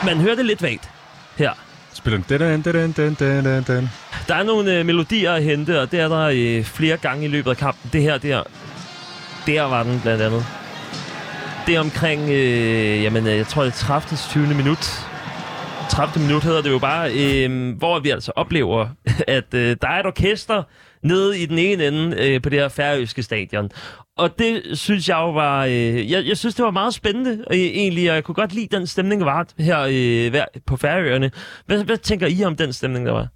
[0.04, 0.90] Man hører det lidt vagt
[1.36, 1.50] her.
[1.92, 2.40] Spiller den.
[2.40, 3.90] Den, den, den, den, den, den.
[4.28, 7.28] Der er nogle øh, melodier at hente, og det er der øh, flere gange i
[7.28, 7.90] løbet af kampen.
[7.92, 8.42] Det her, der,
[9.46, 10.46] der var den blandt andet.
[11.66, 14.16] Det er omkring, øh, jamen, øh, jeg tror det er 30.
[14.30, 14.46] 20.
[14.46, 15.06] minut.
[15.90, 16.26] 30.
[16.26, 18.88] minut hedder det jo bare, øh, hvor vi altså oplever,
[19.28, 20.62] at øh, der er et orkester
[21.02, 23.70] nede i den ene ende øh, på det her færøske stadion.
[24.16, 25.64] Og det synes jeg jo var...
[25.64, 28.76] Øh, jeg, jeg synes, det var meget spændende øh, egentlig, og jeg kunne godt lide
[28.76, 31.30] den stemning, der var her øh, på Færøerne.
[31.66, 33.28] Hvad, hvad tænker I om den stemning, der var?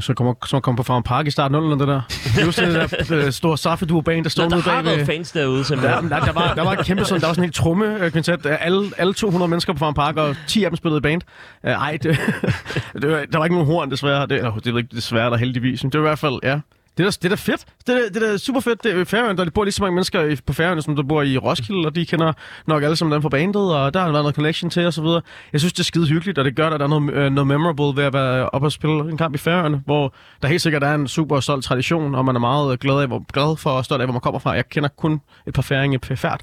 [0.00, 2.00] Så kommer, så kommer på Farm Park i starten 0 det der.
[2.36, 4.96] Det er sådan det der øh, store Safeduo-bane, der står Nå, der nede har bag
[4.96, 6.02] været fans derude, simpelthen.
[6.02, 8.04] men der, der, var, der var et kæmpe sådan, der var sådan en helt tromme
[8.04, 8.46] øh, kvintet.
[8.60, 11.22] Alle, alle 200 mennesker på Farm Park, og 10 af dem spillede i band.
[11.62, 12.18] Ej, det,
[13.02, 14.26] det var, der var ikke nogen horn, desværre.
[14.26, 15.84] Det, eller, det er ikke desværre, der heldigvis.
[15.84, 16.60] Men det var i hvert fald, ja.
[16.98, 17.64] Det er, da- det er da fedt.
[17.86, 18.84] Det er, det er da super fedt.
[18.84, 21.22] Det er Færøerne, der bor lige så mange mennesker i- på Færøerne, som der bor
[21.22, 22.32] i Roskilde, og de kender
[22.66, 25.04] nok alle sammen dem fra bandet, og der har været noget connection til osv.
[25.52, 27.46] Jeg synes, det er skide hyggeligt, og det gør, at der er noget, øh, noget
[27.46, 30.82] memorable ved at være oppe og spille en kamp i Færøerne, hvor der helt sikkert
[30.84, 33.84] er en super stolt tradition, og man er meget glad, af, hvor, glad for og
[33.84, 34.50] stolt af, hvor man kommer fra.
[34.50, 36.40] Jeg kender kun et par færinger på færd.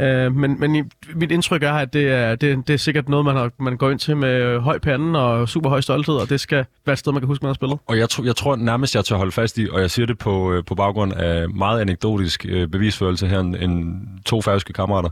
[0.00, 3.36] Øh, men, men mit indtryk er, at det er, det, det er sikkert noget, man,
[3.36, 6.64] har, man går ind til med høj pande og super høj stolthed, og det skal
[6.86, 7.78] være et sted, man kan huske, man har spillet.
[7.86, 10.18] Og jeg, tror, jeg tror nærmest, jeg tør holde fast i, og jeg siger det
[10.18, 15.10] på, øh, på baggrund af meget anekdotisk øh, bevisførelse her, en, en to færøske kammerater.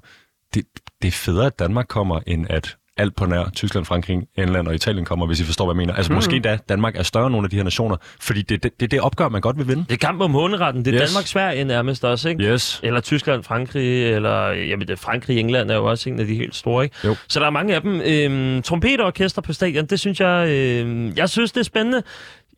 [0.54, 0.64] Det,
[1.02, 4.74] det er federe, at Danmark kommer, end at alt på nær Tyskland, Frankrig, England og
[4.74, 5.94] Italien kommer, hvis I forstår, hvad jeg mener.
[5.94, 6.14] Altså mm.
[6.14, 8.80] måske da Danmark er større end nogle af de her nationer, fordi det er det,
[8.80, 9.84] det, det opgør, man godt vil vinde.
[9.88, 10.84] Det er kamp om håneretten.
[10.84, 11.10] Det er Yes.
[11.10, 12.42] Danmark, Sverige nærmest også, ikke?
[12.42, 12.80] Yes.
[12.82, 16.54] Eller Tyskland, Frankrig, eller jamen, det Frankrig, England er jo også en af de helt
[16.54, 16.96] store, ikke?
[17.04, 17.16] Jo.
[17.28, 18.00] Så der er mange af dem.
[18.04, 22.02] Øhm, trompeterorkester på stadion, det synes jeg, øhm, jeg synes, det er spændende.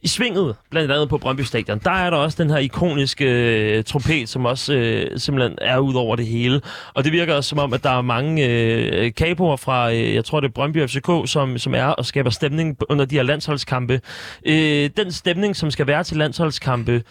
[0.02, 3.84] I svinget, blandt andet på Brøndby Stadion, der er der også den her ikoniske øh,
[3.84, 6.60] trompet, som også øh, simpelthen er ud over det hele.
[6.94, 10.24] Og det virker også som om, at der er mange øh, kapoer fra, øh, jeg
[10.24, 14.00] tror det er Brøndby FCK, som, som er og skaber stemning under de her landsholdskampe.
[14.46, 17.02] Øh, den stemning, som skal være til landsholdskampe,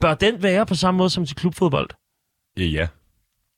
[0.00, 1.90] bør den være på samme måde som til klubfodbold?
[2.58, 2.86] Øh, ja.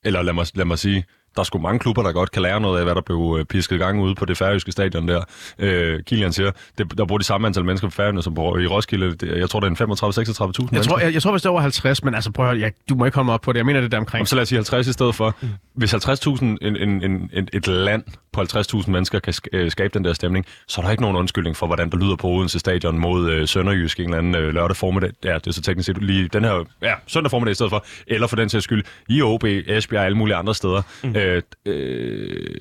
[0.05, 1.05] Eller lad mig, lad mig sige,
[1.35, 3.45] der er sgu mange klubber, der godt kan lære noget af, hvad der blev øh,
[3.45, 5.23] pisket i gang ude på det færøske stadion der.
[5.59, 8.67] Øh, Kilian siger, det, der bor de samme antal mennesker på Færøerne som på, i
[8.67, 9.15] Roskilde.
[9.15, 10.69] Det, jeg tror, det er en 35-36.000 mennesker.
[10.73, 12.61] Jeg tror, jeg, jeg tror, hvis det er over 50, men altså prøv at høre,
[12.61, 13.59] jeg, du må ikke komme op på det.
[13.59, 14.19] Jeg mener det der omkring.
[14.19, 15.37] Jamen, så lad os sige 50 i stedet for.
[15.75, 18.03] Hvis 50.000, en, en, en, en, et land
[18.33, 21.57] på 50.000 mennesker kan øh, skabe den der stemning, så er der ikke nogen undskyldning
[21.57, 24.77] for, hvordan der lyder på Odense Stadion mod øh, Sønderjysk en eller anden øh, lørdag
[24.77, 25.11] formiddag.
[25.25, 27.85] Ja, det er så teknisk set lige den her ja, søndag formiddag i stedet for.
[28.07, 30.83] Eller for den sags skyld i OB, Esbjerg og alle mulige andre steder.
[31.05, 31.17] Mm.
[31.21, 32.57] Øh, øh,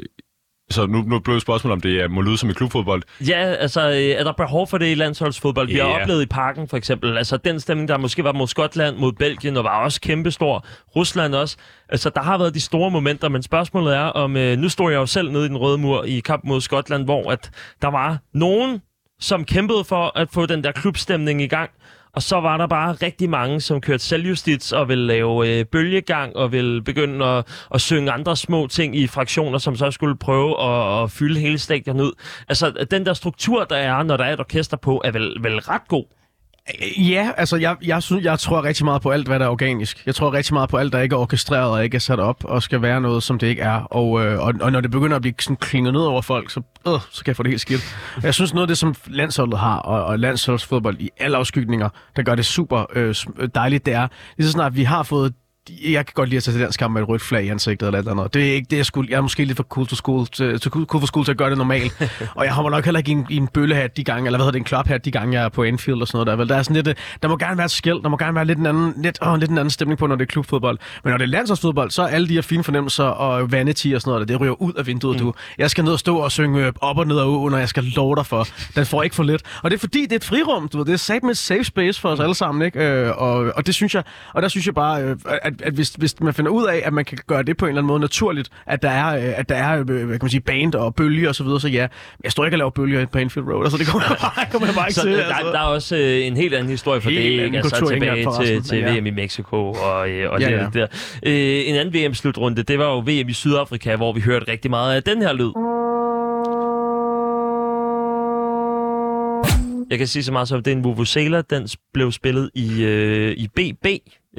[0.72, 3.03] så nu, nu blev spørgsmålet, om det er, må lyde som i klubfodbold.
[3.28, 5.68] Ja, altså, øh, er der behov for det i landsholdsfodbold?
[5.68, 6.01] Vi har Ja.
[6.01, 7.18] oplevet i parken, for eksempel.
[7.18, 10.66] Altså, den stemning, der måske var mod Skotland, mod Belgien, og var også kæmpestor.
[10.95, 11.57] Rusland også.
[11.89, 14.38] Altså, der har været de store momenter, men spørgsmålet er, om...
[14.38, 17.03] Øh, nu står jeg jo selv nede i den røde mur i kamp mod Skotland,
[17.05, 17.51] hvor at
[17.82, 18.82] der var nogen,
[19.22, 21.70] som kæmpede for at få den der klubstemning i gang.
[22.14, 26.36] Og så var der bare rigtig mange, som kørte selvjustits og ville lave øh, bølgegang
[26.36, 30.64] og ville begynde at, at synge andre små ting i fraktioner, som så skulle prøve
[30.64, 32.12] at, at fylde hele stadion ud.
[32.49, 35.60] Altså, den der struktur, der er, når der er et orkester på, er vel, vel
[35.60, 36.18] ret god.
[36.97, 40.03] Ja, altså jeg, jeg, synes, jeg tror rigtig meget på alt, hvad der er organisk.
[40.05, 42.45] Jeg tror rigtig meget på alt, der ikke er orkestreret og ikke er sat op
[42.45, 43.82] og skal være noget, som det ikke er.
[43.82, 46.61] Og, øh, og, og når det begynder at blive sådan klinget ned over folk, så,
[46.88, 47.95] øh, så kan jeg få det helt skidt.
[48.24, 52.24] Jeg synes noget af det, som landsholdet har, og, og landsholdsfodbold i alle afskygninger, der
[52.24, 53.15] gør det super øh,
[53.55, 54.07] dejligt, det er,
[54.38, 55.34] lige så snart vi har fået
[55.84, 57.86] jeg kan godt lide at tage til dansk kamp med et rødt flag i ansigtet
[57.86, 58.34] eller eller andet.
[58.34, 59.11] Det er ikke det, jeg skulle.
[59.11, 61.38] Jeg er måske lidt for cool to school til, til, cool for school til at
[61.38, 61.93] gøre det normalt.
[62.38, 64.45] og jeg har nok heller ikke i en, i en bøllehat de gange, eller hvad
[64.45, 66.36] hedder det, en klophat de gange, jeg er på Enfield og sådan noget der.
[66.36, 68.36] Vel, der er sådan lidt, øh, der må gerne være et skæld, der må gerne
[68.36, 70.80] være lidt en anden, lidt, åh, lidt en anden stemning på, når det er klubfodbold.
[71.03, 74.01] Men når det er landsholdsfodbold, så er alle de her fine fornemmelser og vanity og
[74.01, 75.26] sådan noget, der, det ryger ud af vinduet, mm.
[75.26, 75.34] du.
[75.57, 77.84] Jeg skal ned og stå og synge øh, op og ned og under, jeg skal
[77.84, 78.47] love dig for.
[78.76, 79.41] Den får ikke for lidt.
[79.63, 80.86] Og det er fordi, det er et frirum, du ved.
[80.86, 82.80] Det er sat med safe space for os alle sammen, ikke?
[82.80, 84.03] Øh, og, og det synes jeg,
[84.34, 86.93] og der synes jeg bare, øh, at, at hvis, hvis man finder ud af, at
[86.93, 89.49] man kan gøre det på en eller anden måde naturligt, at der er, øh, at
[89.49, 91.88] der er øh, hvad kan man sige, band og bølge og så videre, så ja,
[92.24, 94.68] jeg står ikke og laver bølger på Enfield Road, altså det kommer jeg bare, kommer
[94.68, 95.12] jeg bare ikke Så til.
[95.14, 95.51] der, altså.
[95.51, 97.57] der er også øh, en helt anden historie for Helt det, ikke?
[97.57, 98.99] Altså tilbage til, til ja.
[98.99, 100.80] VM i Mexico og, øh, og Ja, det ja.
[100.80, 100.88] der.
[101.26, 104.95] Øh, en anden VM-slutrunde, det var jo VM i Sydafrika, hvor vi hørte rigtig meget
[104.95, 105.51] af den her lyd.
[109.89, 112.84] Jeg kan sige så meget som, at det er en Vuvuzela, den blev spillet i,
[112.84, 113.86] øh, i BB.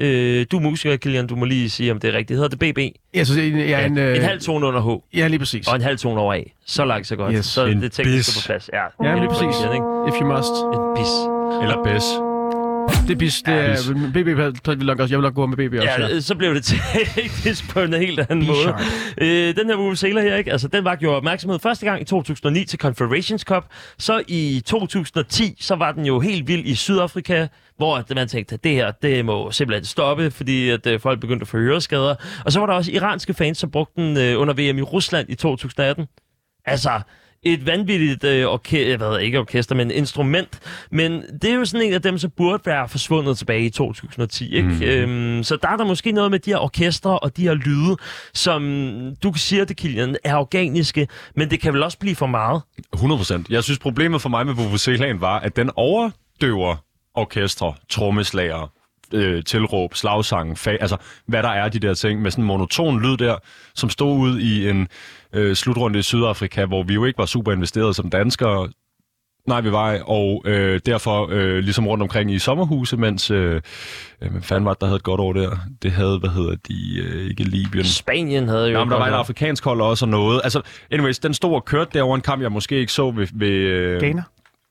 [0.01, 2.37] Øh, du er musiker, Kilian, du må lige sige, om det er rigtigt.
[2.41, 2.79] Hedder det BB?
[3.15, 3.97] Jeg synes, jeg er en...
[3.97, 4.81] Ja, Øh, en halv tone under
[5.13, 5.69] H, Ja, lige præcis.
[5.69, 6.41] og en halv tone over A.
[6.67, 7.35] Så langt, så godt.
[7.37, 7.47] Yes.
[7.47, 8.71] Så En det teknisk på plads.
[8.73, 9.61] Ja, Ja, lige præcis.
[9.65, 9.85] Ikke?
[10.09, 10.53] If you must.
[10.75, 11.11] En bis.
[11.63, 12.30] Eller Bess.
[12.91, 13.76] Det er bis, det er...
[14.12, 15.88] BB, vil nok også, jeg vil nok gå med BB også.
[15.99, 16.64] Ja, øh, så blev det
[17.14, 18.74] teknisk på en helt anden måde.
[19.18, 20.53] Øh, den her Vuvuzela her, ikke?
[20.53, 23.64] Altså, den var gjort opmærksomhed første gang i 2009 til Confederations Cup.
[23.99, 28.64] Så i 2010, så var den jo helt vild i Sydafrika, hvor man tænkte, at
[28.64, 32.14] det her, det må simpelthen stoppe, fordi at øh, folk begyndte at få høreskader.
[32.45, 35.30] Og så var der også iranske fans, som brugte den øh, under VM i Rusland
[35.30, 36.07] i 2018.
[36.64, 37.01] Altså,
[37.43, 40.59] et vanvittigt øh, orke- jeg ved ikke orkester, men instrument.
[40.91, 44.55] Men det er jo sådan en af dem, som burde være forsvundet tilbage i 2010.
[44.57, 44.68] Ikke?
[44.68, 44.82] Mm.
[44.82, 47.97] Øhm, så der er der måske noget med de her orkestre og de her lyde,
[48.34, 48.62] som
[49.22, 52.62] du siger det, Kilian, er organiske, men det kan vel også blive for meget.
[52.97, 53.45] 100%.
[53.51, 56.76] Jeg synes, problemet for mig med Vuvuzelaen var, at den overdøver
[57.14, 58.72] orkestre, trommeslager,
[59.15, 60.97] øh, tilråb, slagsange, fa- altså
[61.27, 63.37] hvad der er de der ting med sådan en monoton lyd der,
[63.75, 64.89] som stod ud i en
[65.33, 68.69] øh, slutrunde i Sydafrika, hvor vi jo ikke var super investeret som danskere.
[69.47, 73.61] Nej, vi var, og øh, derfor øh, ligesom rundt omkring i sommerhuse, mens, øh,
[74.23, 75.57] øh, hvad fanden var det, der havde et godt år der?
[75.83, 77.85] Det havde, hvad hedder de, øh, ikke Libyen.
[77.85, 78.79] Spanien havde jo...
[78.79, 80.41] Ja, men der var et afrikansk hold også og noget.
[80.45, 83.27] Altså, anyways, den stod og kørte derovre en kamp, jeg måske ikke så ved...
[83.35, 84.23] ved øh, Ghana?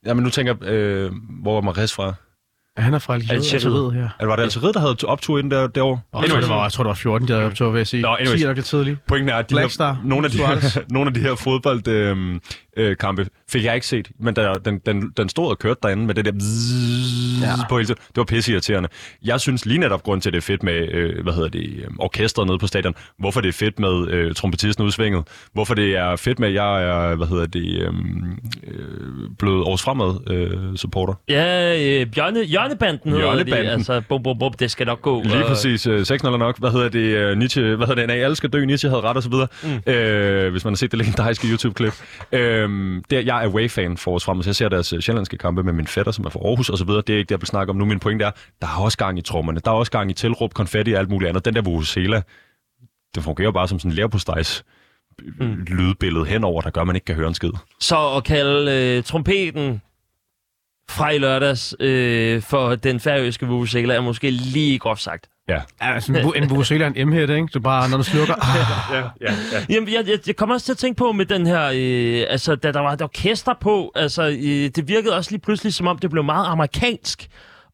[0.06, 1.12] Ja, men nu tænker jeg, øh,
[1.42, 2.14] hvor var Mares fra?
[2.78, 3.53] Ja, han er fra Algeriet.
[3.53, 3.65] Algeriet.
[3.65, 4.26] Algeriet, ja.
[4.26, 6.01] Var det Algeriet, der havde optur inden der, derovre?
[6.13, 7.88] Oh, jeg, tror, det var, jeg tror, det var 14, der havde optog, vil jeg
[7.88, 8.01] sige.
[8.01, 8.39] Nå, anyways.
[8.39, 9.05] Sige nok lidt tidligt.
[9.07, 11.88] Pointen er, at de Black her, nogle, af de her, nogle af de her fodbold
[11.88, 12.39] øh,
[12.80, 16.06] øh, kampe fik jeg ikke set, men der, den, den, den stod og kørte derinde
[16.06, 17.68] med det der bzzz ja.
[17.70, 18.00] på hele tiden.
[18.08, 18.90] Det var pisseirriterende.
[19.26, 21.64] Jeg synes lige netop grund til, at det er fedt med, øh, hvad hedder det,
[21.78, 22.94] øh, orkestret nede på stadion.
[23.20, 25.24] Hvorfor det er fedt med øh, trompetisten udsvinget.
[25.54, 27.94] Hvorfor det er fedt med, at jeg er, hvad hedder det, øh,
[28.68, 31.14] øh, blevet års fremad øh, supporter.
[31.30, 33.66] Ja, øh, Bjørne, Hjørnebanden hedder Hjørnebanden.
[33.66, 33.72] det.
[33.72, 35.22] Altså, bum, bum, bum, det skal nok gå.
[35.24, 35.88] Lige Og- præcis.
[35.88, 36.60] Øh, 6 nok.
[36.60, 37.00] Hvad hedder det?
[37.00, 38.14] Øh, Nietzsche, hvad hedder det?
[38.14, 38.66] Alle skal dø.
[38.66, 39.48] Nietzsche havde ret og så videre.
[39.64, 39.92] Mm.
[39.94, 41.94] Øh, hvis man har set det legendariske YouTube-klip.
[42.32, 42.68] Øh,
[43.09, 45.74] det, jeg er away-fan for os frem, så jeg ser deres øh, sjællandske kampe med
[45.74, 47.03] min fætter, som er fra Aarhus og så videre.
[47.07, 47.86] Det er ikke det, jeg vil snakke om nu.
[47.86, 49.59] Min pointe er, der er også gang i trommerne.
[49.65, 51.45] Der er også gang i tilråb, konfetti og alt muligt andet.
[51.45, 52.22] Den der Vuvuzela,
[53.15, 54.63] det fungerer bare som sådan en lærpostejs
[55.39, 55.65] mm.
[55.67, 57.51] lydbillede henover, der gør, at man ikke kan høre en skid.
[57.80, 59.82] Så at kalde øh, trompeten
[60.90, 65.28] fra i lørdags øh, for den færøske vuvuzela er måske lige groft sagt.
[65.50, 65.62] Ja.
[65.82, 67.48] Ja, altså, en, en Vuvuzela er en M-head, ikke?
[67.52, 68.36] Så bare, når den slukker...
[68.42, 69.66] Ah, ja, ja, ja.
[69.70, 72.56] Jamen, jeg, jeg, jeg kommer også til at tænke på med den her, øh, altså,
[72.56, 75.98] da der var et orkester på, altså, øh, det virkede også lige pludselig, som om
[75.98, 77.28] det blev meget amerikansk.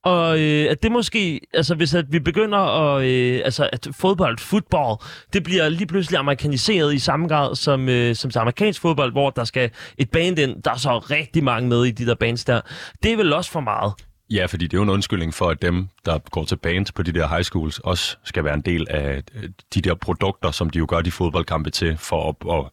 [0.05, 4.37] Og øh, at det måske, altså hvis at vi begynder at, øh, altså at fodbold,
[4.37, 4.95] football,
[5.33, 9.43] det bliver lige pludselig amerikaniseret i samme grad som, øh, som amerikansk fodbold, hvor der
[9.43, 12.61] skal et band ind, der er så rigtig mange med i de der bands der.
[13.03, 13.93] Det er vel også for meget.
[14.29, 17.03] Ja, fordi det er jo en undskyldning for, at dem, der går til band på
[17.03, 20.69] de der high schools, også skal være en del af øh, de der produkter, som
[20.69, 22.65] de jo gør de fodboldkampe til, for at, at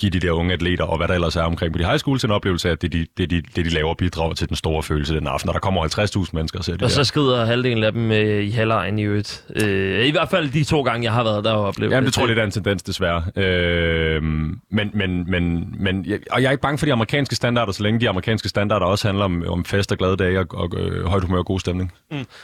[0.00, 2.24] give de der unge atleter, og hvad der ellers er omkring på de high schools,
[2.24, 4.82] en oplevelse af, at det, de, det, de, det de laver bidrager til den store
[4.82, 5.84] følelse den aften, og der kommer
[6.24, 6.94] 50.000 mennesker og ser det Og der.
[6.94, 9.44] så skrider halvdelen af dem øh, i halvlejen i øvrigt.
[9.64, 12.14] Øh, I hvert fald de to gange, jeg har været der og oplevet Jamen, det
[12.14, 13.24] tror jeg lidt er en tendens, desværre.
[13.36, 17.72] Øh, men, men, men, men, jeg- og jeg er ikke bange for de amerikanske standarder,
[17.72, 20.78] så længe de amerikanske standarder også handler om, om fest og glade dage og, og
[20.80, 21.92] øh, højt humør og god stemning.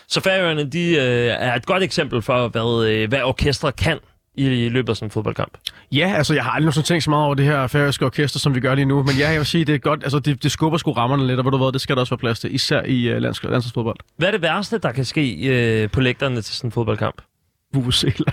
[0.09, 3.99] Så Færøerne, de øh, er et godt eksempel for, hvad, øh, hvad orkestret kan
[4.35, 5.59] i, i løbet af sådan en fodboldkamp.
[5.93, 8.55] Ja, altså jeg har aldrig nogensinde tænkt så meget over det her færøske orkester, som
[8.55, 9.03] vi gør lige nu.
[9.03, 10.03] Men ja, jeg vil sige, det er godt.
[10.03, 12.11] Altså det, det skubber sgu rammerne lidt, og ved du hvad, det skal der også
[12.11, 12.55] være plads til.
[12.55, 13.97] Især i uh, lands, landsholdsfodbold.
[14.17, 17.23] Hvad er det værste, der kan ske øh, på lægterne til sådan en fodboldkamp?
[17.75, 18.33] Vuvuzela.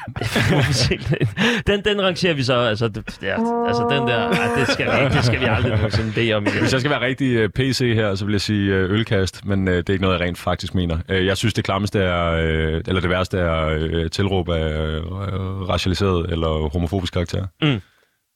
[1.67, 5.03] den, den rangerer vi så, altså, det, ja, altså den der, ej, det, skal vi,
[5.03, 6.59] ikke- det skal vi aldrig nogensinde bede om igen.
[6.59, 9.67] Hvis jeg skal være rigtig uh, PC her, så vil jeg sige uh, ølkast, men
[9.67, 10.97] uh, det er ikke noget, jeg rent faktisk mener.
[11.09, 15.69] Uh, jeg synes, det klammeste er, uh, eller det værste er uh, tilråb af uh,
[15.69, 17.45] racialiseret eller homofobisk karakter.
[17.61, 17.81] Mm.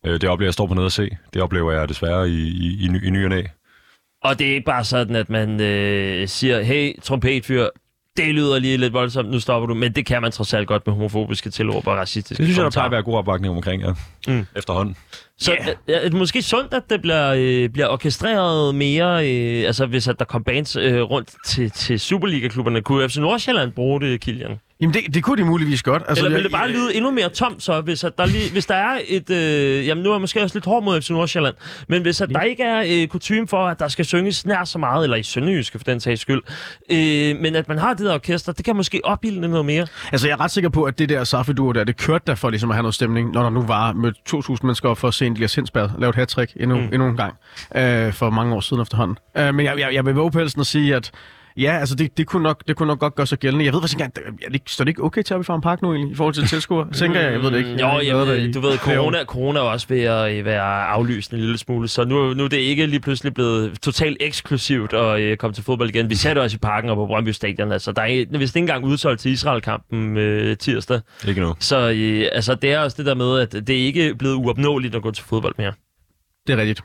[0.08, 1.10] Uh, det oplever jeg står på nede at se.
[1.34, 3.41] Det oplever jeg desværre i, i, i, ny, i ny og næ.
[4.24, 7.66] Og det er ikke bare sådan, at man øh, siger, hey, trompetfyr,
[8.18, 9.74] det lyder lige lidt voldsomt, nu stopper du.
[9.74, 12.63] Men det kan man trods alt godt med homofobiske tilråb og racistiske Det synes jeg,
[12.63, 12.86] der plejer kommentarer.
[12.86, 13.93] at være god opbakning omkring, ja.
[14.28, 14.45] Mm.
[14.55, 14.95] Efterhånden.
[15.39, 15.68] Så yeah.
[15.88, 20.07] er, er det måske sundt, at det bliver, øh, bliver orkestreret mere, øh, altså hvis
[20.07, 22.82] at der kom bands øh, rundt til, til Superliga-klubberne.
[22.82, 24.59] Kunne FC Nordsjælland bruge det, Kilian?
[24.82, 26.03] Jamen det, det kunne de muligvis godt.
[26.07, 28.51] Altså, Eller vil jeg- det bare lyde endnu mere tomt så, hvis, at der, lige,
[28.51, 29.30] hvis der er et...
[29.30, 31.55] Øh, jamen nu er jeg måske også lidt hård mod FC Nordsjælland,
[31.89, 34.78] men hvis at der ikke er øh, kutume for, at der skal synges nær så
[34.78, 36.41] meget, eller i Sønderjyske for den sags skyld,
[36.91, 39.88] øh, men at man har det der orkester, det kan måske opbilde noget mere.
[40.11, 42.49] Altså, jeg er ret sikker på, at det der safi der, det kørte der for
[42.49, 45.13] ligesom at have noget stemning, når der nu var med 2.000 mennesker op for at
[45.13, 46.84] se Elias Hinsberg lave et hat endnu, mm.
[46.93, 47.34] endnu en gang
[47.76, 49.17] øh, for mange år siden efterhånden.
[49.38, 51.11] Øh, men jeg, jeg, jeg vil våge pelsen og sige, at
[51.58, 53.66] ja, altså det, det, kunne nok, det kunne nok godt gøre sig gældende.
[53.66, 55.43] Jeg ved faktisk ikke engang, er det, ikke- står det ikke okay til at vi
[55.43, 56.88] får en park nu egentlig, i forhold til tilskuere?
[56.99, 57.70] Tænker jeg, jeg ved det ikke.
[57.72, 61.32] Jo, Jeg jamen, i du ved, corona, corona er også ved at øh, være aflyst
[61.32, 65.20] en lille smule, så nu, nu er det ikke lige pludselig blevet totalt eksklusivt at
[65.22, 66.10] øh, komme til fodbold igen.
[66.10, 67.72] Vi ser det også i parken og på Brøndby Stadion.
[67.72, 70.99] Altså, der er vist ikke engang udsolgt til Israel-kampen øh, tirsdag.
[71.28, 71.56] Ikke nu.
[71.60, 74.95] Så øh, altså, det er også det der med, at det er ikke blevet uopnåeligt
[74.95, 75.74] at gå til fodbold mere.
[76.47, 76.82] Det er rigtigt.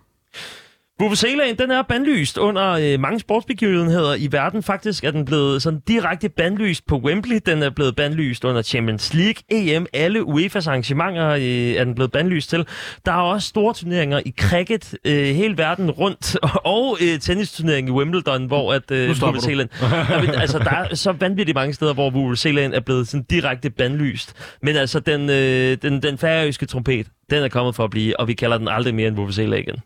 [1.01, 4.63] Vuvuzelaen, den er bandlyst under øh, mange sportsbegivenheder i verden.
[4.63, 7.41] Faktisk er den blevet sådan direkte bandlyst på Wembley.
[7.47, 11.43] Den er blevet bandlyst under Champions League, EM, alle UEFA's arrangementer øh,
[11.81, 12.67] er den blevet bandlyst til.
[13.07, 16.37] Der er også store turneringer i cricket øh, hele verden rundt,
[16.77, 19.21] og øh, tennisturnering i Wimbledon, hvor at øh.
[19.21, 19.69] Vuvuzelaen...
[20.37, 24.35] Altså, der er så vanvittigt mange steder, hvor Vuvuzelaen er blevet sådan direkte bandlyst.
[24.63, 28.29] Men altså, den, øh, den, den færøske trompet, den er kommet for at blive, og
[28.29, 29.77] vi kalder den aldrig mere en Vuvuzela igen.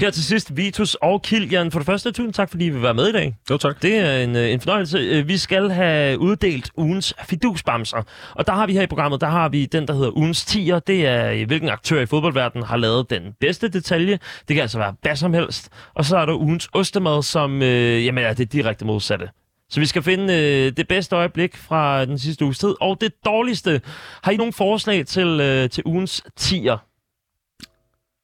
[0.00, 1.70] Her til sidst, Vitus og Kilian.
[1.70, 3.36] For det første, tusind tak, fordi I vil være med i dag.
[3.50, 3.82] Jo, tak.
[3.82, 4.98] Det er en, øh, en fornøjelse.
[4.98, 8.02] Øh, Vi skal have uddelt ugens fidusbamser.
[8.34, 10.78] Og der har vi her i programmet, der har vi den, der hedder ugens 10'er.
[10.86, 14.18] Det er, øh, hvilken aktør i fodboldverdenen har lavet den bedste detalje.
[14.48, 15.68] Det kan altså være hvad som helst.
[15.94, 19.28] Og så er der ugens ostemad, som øh, jamen, er det direkte modsatte.
[19.70, 23.12] Så vi skal finde øh, det bedste øjeblik fra den sidste uges tid, og det
[23.24, 23.80] dårligste.
[24.22, 26.78] Har I nogle forslag til, øh, til ugens 10'er?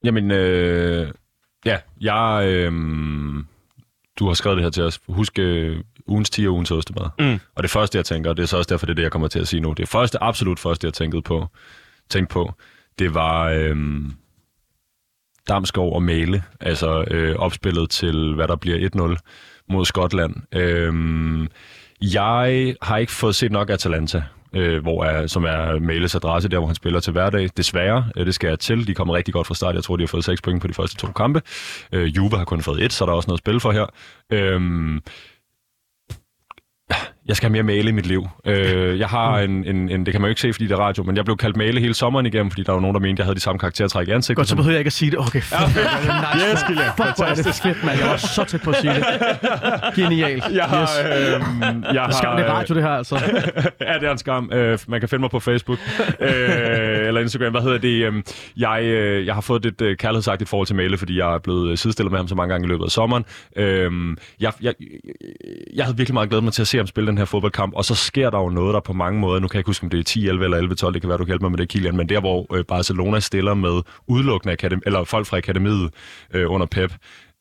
[0.03, 1.11] Jamen, øh,
[1.65, 2.45] ja, jeg...
[2.47, 2.73] Øh,
[4.19, 4.99] du har skrevet det her til os.
[5.07, 7.09] Husk øh, ugens 10 og ugens ostemad.
[7.19, 7.39] Mm.
[7.55, 9.11] Og det første, jeg tænker, og det er så også derfor, det er det, jeg
[9.11, 9.73] kommer til at sige nu.
[9.73, 11.47] Det første, absolut første, jeg tænkede på,
[12.09, 12.53] tænkte på,
[12.99, 14.13] det var øhm,
[15.47, 19.15] Damskov og Male, altså øh, opspillet til, hvad der bliver 1-0
[19.69, 20.35] mod Skotland.
[20.51, 21.47] Øhm,
[22.01, 24.23] jeg har ikke fået set nok Atalanta,
[24.53, 27.49] øh, hvor er, som er Males adresse, der hvor han spiller til hverdag.
[27.57, 28.87] Desværre, øh, det skal jeg til.
[28.87, 29.75] De kommer rigtig godt fra start.
[29.75, 31.41] Jeg tror, de har fået 6 point på de første to kampe.
[31.91, 33.85] Øh, Juve har kun fået et, så der er også noget at spille for her.
[34.31, 34.61] Øh,
[37.27, 38.27] jeg skal have mere male i mit liv.
[38.45, 40.79] Øh, jeg har en, en, en, det kan man jo ikke se, fordi det er
[40.79, 43.19] radio, men jeg blev kaldt male hele sommeren igennem, fordi der var nogen, der mente,
[43.19, 44.37] jeg havde de samme karaktertræk i ansigtet.
[44.37, 45.19] Godt, så behøver jeg ikke at sige det.
[45.19, 45.61] Okay, fedt.
[45.61, 46.35] Ja, fedt.
[46.35, 46.65] nice.
[46.71, 46.79] Yes.
[46.97, 47.99] Fuck, hvor er det fedt, mand.
[47.99, 49.05] Jeg var så tæt på at sige det.
[49.95, 50.43] Genialt.
[50.53, 50.89] Jeg har, yes.
[50.99, 53.15] øhm, jeg har, Skam, det er radio, det her, altså.
[53.87, 54.49] ja, det er en skam.
[54.53, 55.79] Øh, man kan finde mig på Facebook
[56.19, 57.51] øh, eller Instagram.
[57.51, 58.05] Hvad hedder det?
[58.05, 58.13] Øh,
[58.57, 61.79] jeg, øh, jeg har fået et øh, kærlighedsagtigt forhold til Male, fordi jeg er blevet
[61.79, 63.25] sidestillet med ham så mange gange i løbet af sommeren.
[63.55, 63.91] Øh,
[64.39, 64.73] jeg, jeg,
[65.75, 67.85] jeg havde virkelig meget glædet mig til at se ham spille den her fodboldkamp, og
[67.85, 69.89] så sker der jo noget, der på mange måder, nu kan jeg ikke huske, om
[69.89, 71.57] det er 10, 11 eller 11, 12, det kan være, du kan hjælpe mig med
[71.59, 75.89] det, Kilian, men der, hvor øh, Barcelona stiller med udelukkende akademi, eller folk fra akademiet
[76.33, 76.93] øh, under Pep,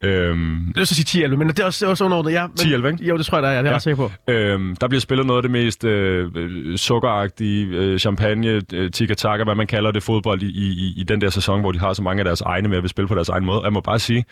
[0.05, 2.33] Øhm, Det er så sige 10 11, men det er også, det er også underordnet.
[2.33, 3.05] Ja, men, 10-11, ikke?
[3.05, 3.53] Jo, det tror jeg, der er.
[3.53, 3.75] Det er jeg Ja.
[3.75, 3.97] ret sikker
[4.27, 4.33] på.
[4.33, 9.55] Øhm, der bliver spillet noget af det mest øh, sukkeragtige øh, champagne, øh, tiki-taka, hvad
[9.55, 12.21] man kalder det, fodbold i, i, i den der sæson, hvor de har så mange
[12.21, 13.61] af deres egne med at vil spille på deres egen måde.
[13.65, 14.25] Jeg må bare sige,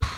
[0.00, 0.10] puh,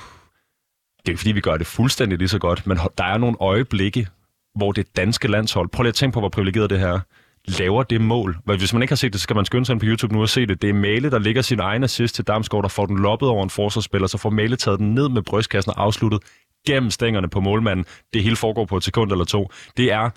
[0.99, 3.37] det er ikke fordi, vi gør det fuldstændig lige så godt, men der er nogle
[3.41, 4.07] øjeblikke,
[4.55, 7.01] hvor det danske landshold, prøv lige at tænke på, hvor privilegeret det her er,
[7.45, 8.37] laver det mål.
[8.45, 10.21] Hvis man ikke har set det, så skal man skynde sig ind på YouTube nu
[10.21, 10.63] og se det.
[10.63, 13.43] Det er Male, der ligger sin egen assist til Damsgaard, der får den loppet over
[13.43, 16.21] en forsvarsspiller, så får Male taget den ned med brystkassen og afsluttet
[16.67, 17.87] gennem stængerne på målmanden.
[18.13, 19.51] Det hele foregår på et sekund eller to.
[19.77, 20.11] Det er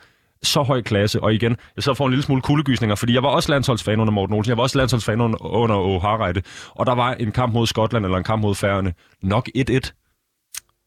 [0.44, 3.30] så høj klasse, og igen, jeg så får en lille smule kuldegysninger, fordi jeg var
[3.30, 7.14] også landsholdsfan under Morten Olsen, jeg var også landsholdsfan under, under Harreide, og der var
[7.14, 10.03] en kamp mod Skotland eller en kamp mod Færøerne, nok 1-1.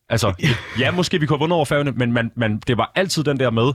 [0.09, 0.35] Altså,
[0.79, 3.41] ja, måske vi kunne have vundet over Færøerne, men man, man, det var altid den
[3.41, 3.73] der med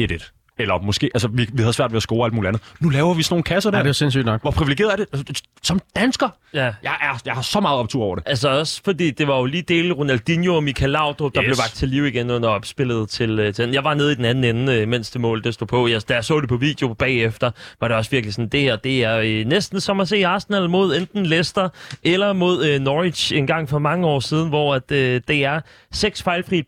[0.00, 0.45] 1-1.
[0.58, 2.62] Eller måske, altså vi, vi havde svært ved at score alt muligt andet.
[2.80, 3.78] Nu laver vi sådan nogle kasser der.
[3.78, 4.40] Ja, det er sindssygt nok.
[4.42, 5.06] Hvor privilegeret er det?
[5.12, 6.64] Altså, Som dansker, Ja.
[6.64, 8.24] jeg, er, jeg har så meget optur over det.
[8.26, 11.46] Altså også fordi det var jo lige dele Ronaldinho og Michael Laudrup, der Yes.
[11.46, 13.74] blev vagt til liv igen under opspillet til, øh, til den.
[13.74, 15.88] Jeg var nede i den anden ende, øh, mens det mål det stod på.
[15.88, 17.50] Jeg, da jeg så det på video bagefter,
[17.80, 20.70] var det også virkelig sådan, det her, det er øh, næsten som at se Arsenal
[20.70, 21.68] mod enten Leicester
[22.04, 25.60] eller mod øh, Norwich en gang for mange år siden, hvor at, øh, det er
[25.92, 26.62] seks fejlfri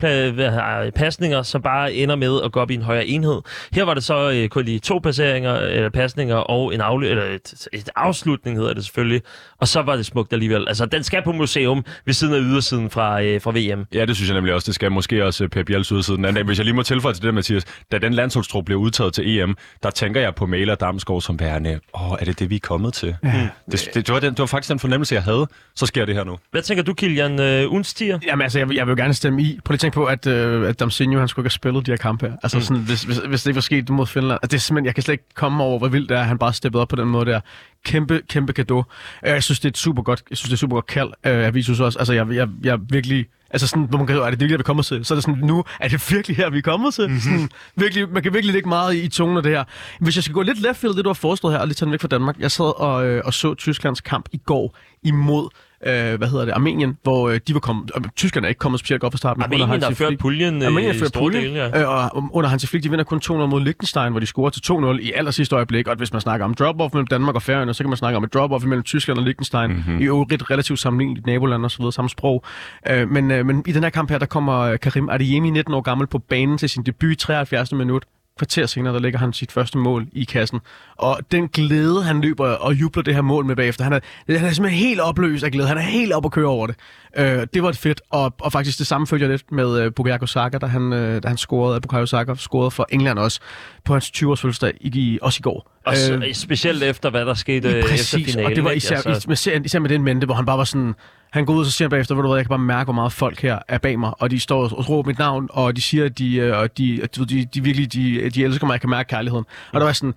[0.97, 3.41] pasninger, som bare ender med at gå op i en højere enhed.
[3.79, 7.25] Her var det så øh, kun lige to passeringer, eller pasninger og en afl- eller
[7.25, 9.23] et, et afslutning hedder det selvfølgelig.
[9.61, 10.69] Og så var det smukt alligevel.
[10.69, 13.85] Altså, den skal på museum ved siden af ydersiden fra, øh, fra VM.
[13.95, 14.67] Ja, det synes jeg nemlig også.
[14.67, 16.45] Det skal måske også øh, Pep Biels udside den anden dag.
[16.45, 17.65] Hvis jeg lige må tilføje til det, Mathias.
[17.93, 21.81] Da den landsholdstrup bliver udtaget til EM, der tænker jeg på Mæler Damsgaard som værende,
[21.95, 23.17] åh, er det det, vi er kommet til?
[23.25, 23.49] Ja.
[23.71, 25.47] Det, det, det, var den, det var faktisk den fornemmelse, jeg havde.
[25.77, 26.39] Så sker det her nu.
[26.51, 27.41] Hvad tænker du, Kilian?
[27.41, 28.19] Øh, ugens tier?
[28.27, 29.59] Jamen altså, jeg, vil- jeg vil jo gerne stemme i.
[29.65, 31.91] Prøv lige at tænke på, at, øh, at Damsinho, han skulle ikke have spillet de
[31.91, 32.37] her kampe her.
[32.43, 32.63] Altså, mm.
[32.63, 34.41] sådan, hvis, hvis, hvis det ikke var sket mod Finland.
[34.43, 36.39] Det er simpelthen, jeg kan slet ikke komme over, hvor vildt det er, at han
[36.39, 37.41] bare steppede op på den måde der.
[37.85, 38.85] Kæmpe, kæmpe gave.
[39.27, 41.09] Øh, Jeg synes, det er et super godt, jeg synes, det er super godt kald
[41.09, 41.99] øh, af Visus også.
[41.99, 43.27] Altså, jeg, jeg, jeg virkelig...
[43.51, 45.05] Altså sådan, hvor man kan, er det virkelig, der vi er kommet til?
[45.05, 47.07] Så er det sådan, nu er det virkelig her, vi er kommet til.
[47.07, 47.21] Mm-hmm.
[47.21, 49.65] Sådan, virkelig, man kan virkelig lægge meget i, i tungen af det her.
[50.01, 51.87] Hvis jeg skal gå lidt left field, det du har foreslået her, og lige tage
[51.87, 52.37] den væk fra Danmark.
[52.39, 55.49] Jeg sad og, øh, og så Tysklands kamp i går imod
[55.87, 58.81] øh, hvad hedder det, Armenien, hvor øh, de var kommet, øh, tyskerne er ikke kommet
[58.81, 59.43] specielt godt fra starten.
[59.43, 61.81] Armenien, der ført puljen øh, Armenien i store puljen, dele, ja.
[61.81, 64.73] øh, og under Hansi Flick, de vinder kun 2-0 mod Liechtenstein, hvor de scorer til
[64.73, 65.89] 2-0 i aller sidste øjeblik.
[65.89, 68.25] Og hvis man snakker om drop-off mellem Danmark og Færøerne, så kan man snakke om
[68.25, 69.71] et drop-off mellem Tyskland og Liechtenstein.
[69.71, 70.01] Mm-hmm.
[70.01, 72.45] I øvrigt relativt sammenligneligt naboland og så videre, samme sprog.
[72.91, 75.75] Øh, men, øh, men i den her kamp her, der kommer øh, Karim Adeyemi, 19
[75.75, 77.73] år gammel, på banen til sin debut i 73.
[77.73, 78.05] minut
[78.39, 80.61] kvarter senere, der lægger han sit første mål i kassen.
[80.97, 84.37] Og den glæde, han løber og jubler det her mål med bagefter, han er, han
[84.37, 85.69] er simpelthen helt opløst af glæde.
[85.69, 86.77] Han er helt op at køre over det.
[87.17, 89.93] Øh, det var et fedt, og, og faktisk det samme følger jeg lidt med øh,
[89.93, 93.41] Bukayo Saka, da han, øh, da han scorede, Bukayo Saka scorede for England også
[93.85, 95.71] på hans 20-års fødselsdag, i, også i går.
[95.87, 98.51] Og øh, specielt efter, hvad der skete øh, efter Præcis, finalen.
[98.51, 100.95] og det var især, Altså, især, især med den mente, hvor han bare var sådan,
[101.31, 102.95] han går ud og så siger bagefter, hvor du ved, jeg kan bare mærke, hvor
[102.95, 105.83] meget folk her er bag mig, og de står og råber mit navn, og de
[105.83, 108.91] siger, at de, øh, og de, de, de virkelig, de, de elsker mig, jeg kan
[108.91, 109.45] mærke kærligheden.
[109.73, 110.15] Og der var sådan,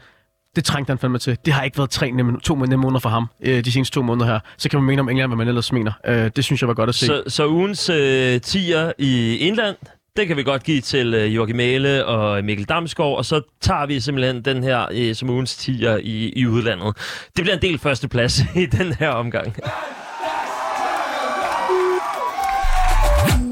[0.56, 1.38] det trængte han fandme til.
[1.46, 4.02] Det har ikke været tre nemme, to nemme måneder for ham, øh, de seneste to
[4.02, 4.40] måneder her.
[4.58, 5.92] Så kan man mene om England, hvad man ellers mener.
[6.06, 7.06] Øh, det synes jeg var godt at se.
[7.06, 9.76] Så, så ugens øh, tier i Indland,
[10.16, 13.86] det kan vi godt give til øh, Jorgi Mæle og Mikkel Damsgaard, og så tager
[13.86, 16.98] vi simpelthen den her øh, som ugens tier i, i udlandet.
[17.36, 19.56] Det bliver en del førsteplads i den her omgang.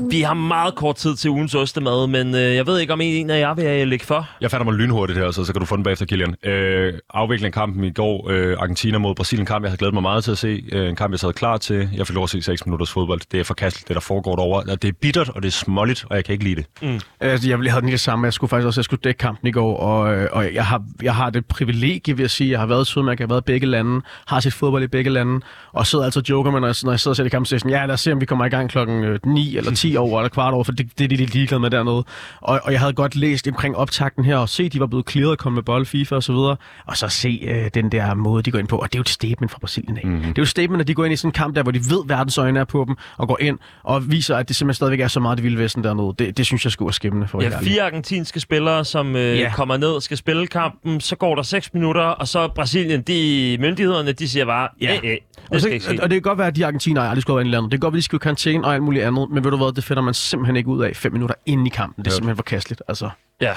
[0.10, 3.30] Vi har meget kort tid til ugens ostemad, men øh, jeg ved ikke, om en
[3.30, 4.30] af jer vil øh, lægge for.
[4.42, 6.36] Jeg fatter mig lynhurtigt her, så, så kan du få den bagefter, Kilian.
[6.44, 10.04] Øh, afvikling af kampen i går, øh, Argentina mod Brasilien kamp, jeg havde glædet mig
[10.04, 10.64] meget til at se.
[10.72, 11.90] Øh, en kamp, jeg sad klar til.
[11.94, 13.22] Jeg fik lov at se 6 minutters fodbold.
[13.32, 14.76] Det er forkasteligt, det der foregår derovre.
[14.76, 17.04] Det er bittert, og det er småligt, og jeg kan ikke lide det.
[17.20, 18.26] Altså, jeg ville have den det samme.
[18.26, 20.84] Jeg skulle faktisk også jeg skulle dække kampen i går, og, øh, og jeg, har,
[21.02, 22.52] jeg har det privilegie, vil jeg sige.
[22.52, 24.88] Jeg har været i Sydamerika, jeg har været i begge lande, har set fodbold i
[24.88, 25.42] begge lande,
[25.74, 27.46] og sidder altså og joker med, når jeg, når jeg sidder og ser det kamp,
[27.46, 29.58] så jeg sådan, ja, lad os se, om vi kommer i gang klokken øh, 9
[29.58, 32.04] eller 10 over eller kvart over, for det, det er de lidt ligeglade med dernede.
[32.42, 35.32] Og, og jeg havde godt læst omkring optakten her, og se, de var blevet clearet
[35.32, 38.44] og kommet med bold, FIFA og så videre, og så se øh, den der måde,
[38.44, 38.78] de går ind på.
[38.78, 40.02] Og det er jo et statement fra Brasilien af.
[40.06, 40.22] Mm-hmm.
[40.22, 41.72] Det er jo et statement, at de går ind i sådan en kamp der, hvor
[41.72, 44.76] de ved, verdens øjne er på dem, og går ind og viser, at det simpelthen
[44.76, 46.14] stadigvæk er så meget det vilde vesten dernede.
[46.20, 49.52] Det, det synes jeg skulle være skæmmende for Ja, fire argentinske spillere, som øh, Ja.
[49.56, 54.12] kommer ned, skal spille kampen, så går der 6 minutter, og så Brasilien, de myndighederne,
[54.12, 54.88] de siger bare, ja.
[54.94, 55.00] Ja.
[55.04, 56.66] æh, æh, Og, det så, skal ikke og, og det kan godt være, at de
[56.66, 57.72] argentiner aldrig skulle have været i landet.
[57.72, 59.28] Det kan godt være, at de skulle karantæne og alt muligt andet.
[59.32, 61.70] Men ved du hvad, det finder man simpelthen ikke ud af fem minutter inde i
[61.70, 62.06] kampen.
[62.06, 62.82] Det er simpelthen forkasteligt.
[62.88, 63.10] Altså.
[63.42, 63.54] Ja.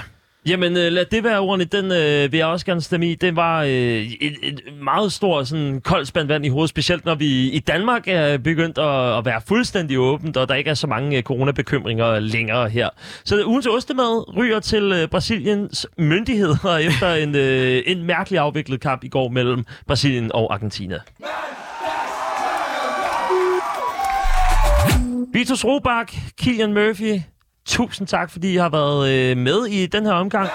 [0.47, 1.65] Jamen, øh, lad det være ordene.
[1.65, 3.15] Den øh, vil jeg også gerne stemme i.
[3.15, 7.15] Det var øh, et, et meget stort sådan, koldt spand vand i hovedet, specielt når
[7.15, 10.87] vi i Danmark er begyndt at, at være fuldstændig åbent, og der ikke er så
[10.87, 12.89] mange øh, coronabekymringer længere her.
[13.25, 19.05] Så ugens ostemad ryger til øh, Brasiliens myndigheder efter en, øh, en mærkelig afviklet kamp
[19.05, 20.99] i går mellem Brasilien og Argentina.
[25.33, 27.21] Vitus Robak, Kilian Murphy,
[27.67, 30.49] tusind tak, fordi I har været øh, med i den her omgang.